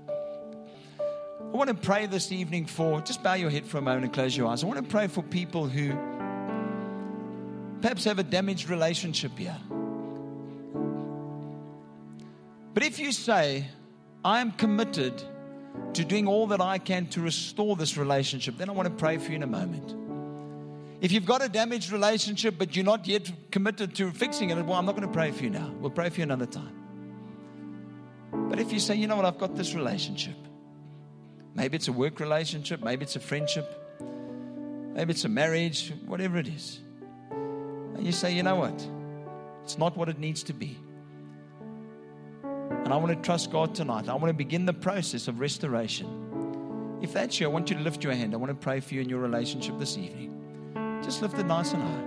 I 0.09 1.57
want 1.57 1.69
to 1.69 1.75
pray 1.75 2.07
this 2.07 2.33
evening 2.33 2.67
for, 2.67 3.01
just 3.01 3.23
bow 3.23 3.35
your 3.35 3.51
head 3.51 3.65
for 3.65 3.79
a 3.79 3.83
moment 3.83 4.07
and 4.07 4.13
close 4.13 4.37
your 4.37 4.49
eyes. 4.49 4.65
I 4.65 4.67
want 4.67 4.83
to 4.83 4.91
pray 4.91 5.07
for 5.07 5.23
people 5.23 5.69
who 5.69 5.93
perhaps 7.81 8.05
have 8.05 8.19
a 8.19 8.25
damaged 8.25 8.69
relationship 8.69 9.39
here. 9.39 9.57
But 12.73 12.83
if 12.83 12.99
you 12.99 13.13
say, 13.13 13.69
I 14.25 14.41
am 14.41 14.51
committed 14.51 15.23
to 15.93 16.05
doing 16.05 16.27
all 16.27 16.49
that 16.49 16.61
I 16.61 16.79
can 16.79 17.07
to 17.09 17.21
restore 17.21 17.77
this 17.77 17.97
relationship, 17.97 18.57
then 18.59 18.69
I 18.69 18.73
want 18.73 18.89
to 18.89 18.95
pray 18.95 19.19
for 19.19 19.31
you 19.31 19.37
in 19.37 19.45
a 19.45 19.47
moment. 19.47 20.04
If 21.05 21.13
you've 21.13 21.27
got 21.27 21.45
a 21.45 21.51
damaged 21.51 21.93
relationship, 21.93 22.55
but 22.57 22.75
you're 22.75 22.83
not 22.83 23.07
yet 23.07 23.31
committed 23.51 23.95
to 23.97 24.11
fixing 24.11 24.49
it, 24.49 24.65
well, 24.65 24.79
I'm 24.79 24.87
not 24.87 24.97
going 24.97 25.07
to 25.07 25.13
pray 25.13 25.33
for 25.33 25.45
you 25.45 25.51
now. 25.51 25.71
We'll 25.79 25.91
pray 25.91 26.09
for 26.09 26.17
you 26.17 26.23
another 26.23 26.47
time. 26.47 26.75
But 28.33 28.59
if 28.59 28.73
you 28.73 28.81
say, 28.81 28.95
you 28.95 29.07
know 29.07 29.17
what, 29.17 29.27
I've 29.27 29.37
got 29.37 29.55
this 29.55 29.75
relationship, 29.75 30.35
maybe 31.55 31.77
it's 31.77 31.89
a 31.89 31.93
work 31.93 32.21
relationship, 32.21 32.83
maybe 32.83 33.03
it's 33.03 33.17
a 33.17 33.21
friendship, 33.21 33.71
maybe 34.95 35.11
it's 35.11 35.27
a 35.27 35.29
marriage, 35.29 35.93
whatever 36.07 36.39
it 36.39 36.49
is, 36.49 36.81
and 37.31 38.07
you 38.07 38.11
say, 38.11 38.33
you 38.35 38.43
know 38.43 38.57
what, 38.57 38.89
it's 39.63 39.77
not 39.77 39.99
what 39.99 40.09
it 40.09 40.19
needs 40.19 40.43
to 40.45 40.55
be. 40.55 40.79
And 42.43 42.95
I 42.95 42.97
want 42.97 43.15
to 43.15 43.21
trust 43.23 43.53
God 43.53 43.75
tonight. 43.75 44.09
I 44.09 44.15
want 44.15 44.29
to 44.29 44.33
begin 44.33 44.65
the 44.65 44.73
process 44.73 45.29
of 45.29 45.39
restoration. 45.39 46.99
If 47.03 47.13
that's 47.13 47.39
you, 47.41 47.47
I 47.47 47.51
want 47.51 47.69
you 47.69 47.77
to 47.77 47.83
lift 47.83 48.03
your 48.03 48.15
hand. 48.15 48.33
I 48.33 48.39
want 48.39 48.49
to 48.49 48.57
pray 48.57 48.81
for 48.81 48.95
you 48.95 49.03
in 49.03 49.11
your 49.11 49.21
relationship 49.21 49.79
this 49.79 49.99
evening. 49.99 50.44
Just 51.05 51.21
lift 51.21 51.39
it 51.39 51.47
nice 51.47 51.73
and 51.73 51.83
high. 51.83 52.03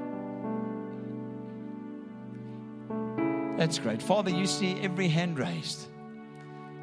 That's 3.57 3.79
great. 3.79 4.01
Father, 4.01 4.31
you 4.31 4.47
see 4.47 4.79
every 4.81 5.07
hand 5.07 5.37
raised. 5.37 5.87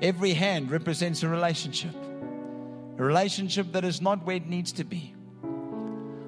Every 0.01 0.33
hand 0.33 0.71
represents 0.71 1.23
a 1.23 1.29
relationship, 1.29 1.95
a 2.99 3.03
relationship 3.03 3.73
that 3.73 3.85
is 3.85 4.01
not 4.01 4.25
where 4.27 4.37
it 4.37 4.47
needs 4.47 4.73
to 4.73 4.85
be. 4.85 5.15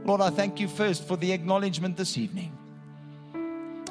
Lord, 0.05 0.21
I 0.21 0.31
thank 0.31 0.61
you 0.61 0.69
first 0.69 1.07
for 1.07 1.17
the 1.17 1.33
acknowledgement 1.33 1.97
this 1.97 2.17
evening. 2.17 2.57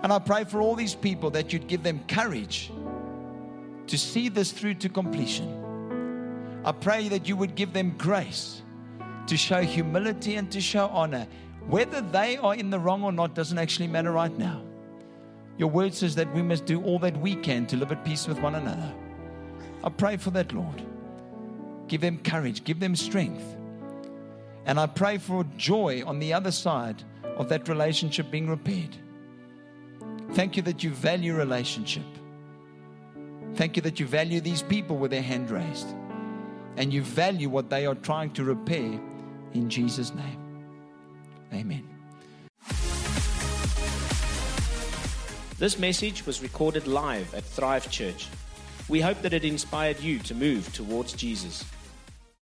And 0.01 0.13
I 0.13 0.19
pray 0.19 0.43
for 0.43 0.61
all 0.61 0.75
these 0.75 0.95
people 0.95 1.29
that 1.31 1.51
you'd 1.51 1.67
give 1.67 1.83
them 1.83 1.99
courage 2.07 2.71
to 3.87 3.97
see 3.97 4.29
this 4.29 4.51
through 4.51 4.75
to 4.75 4.89
completion. 4.89 6.61
I 6.63 6.71
pray 6.71 7.09
that 7.09 7.27
you 7.27 7.35
would 7.35 7.55
give 7.55 7.73
them 7.73 7.95
grace 7.97 8.61
to 9.27 9.37
show 9.37 9.61
humility 9.61 10.35
and 10.35 10.51
to 10.51 10.61
show 10.61 10.87
honor. 10.87 11.27
Whether 11.67 12.01
they 12.01 12.37
are 12.37 12.55
in 12.55 12.69
the 12.69 12.79
wrong 12.79 13.03
or 13.03 13.11
not 13.11 13.33
doesn't 13.33 13.57
actually 13.57 13.87
matter 13.87 14.11
right 14.11 14.35
now. 14.37 14.61
Your 15.57 15.69
word 15.69 15.93
says 15.93 16.15
that 16.15 16.33
we 16.33 16.41
must 16.41 16.65
do 16.65 16.81
all 16.83 16.99
that 16.99 17.17
we 17.17 17.35
can 17.35 17.65
to 17.67 17.77
live 17.77 17.91
at 17.91 18.05
peace 18.05 18.27
with 18.27 18.39
one 18.39 18.55
another. 18.55 18.93
I 19.83 19.89
pray 19.89 20.17
for 20.17 20.31
that, 20.31 20.53
Lord. 20.53 20.85
Give 21.87 22.01
them 22.01 22.19
courage, 22.19 22.63
give 22.63 22.79
them 22.79 22.95
strength. 22.95 23.43
And 24.65 24.79
I 24.79 24.87
pray 24.87 25.17
for 25.17 25.43
joy 25.57 26.03
on 26.05 26.19
the 26.19 26.33
other 26.33 26.51
side 26.51 27.03
of 27.37 27.49
that 27.49 27.69
relationship 27.69 28.31
being 28.31 28.49
repaired. 28.49 28.95
Thank 30.33 30.57
you 30.57 30.63
that 30.63 30.83
you 30.83 30.89
value 30.89 31.35
relationship. 31.35 32.03
Thank 33.55 33.75
you 33.75 33.81
that 33.83 33.99
you 33.99 34.05
value 34.05 34.41
these 34.41 34.61
people 34.61 34.97
with 34.97 35.11
their 35.11 35.21
hand 35.21 35.49
raised. 35.49 35.87
And 36.77 36.91
you 36.91 37.01
value 37.01 37.49
what 37.49 37.69
they 37.69 37.85
are 37.85 37.95
trying 37.95 38.31
to 38.33 38.43
repair 38.43 38.99
in 39.53 39.69
Jesus' 39.69 40.13
name. 40.13 40.44
Amen. 41.53 41.83
This 45.57 45.79
message 45.79 46.25
was 46.25 46.41
recorded 46.41 46.85
live 46.85 47.33
at 47.33 47.43
Thrive 47.43 47.89
Church. 47.89 48.27
We 48.89 48.99
hope 48.99 49.21
that 49.21 49.33
it 49.33 49.45
inspired 49.45 49.99
you 49.99 50.19
to 50.19 50.35
move 50.35 50.71
towards 50.73 51.13
Jesus. 51.13 51.63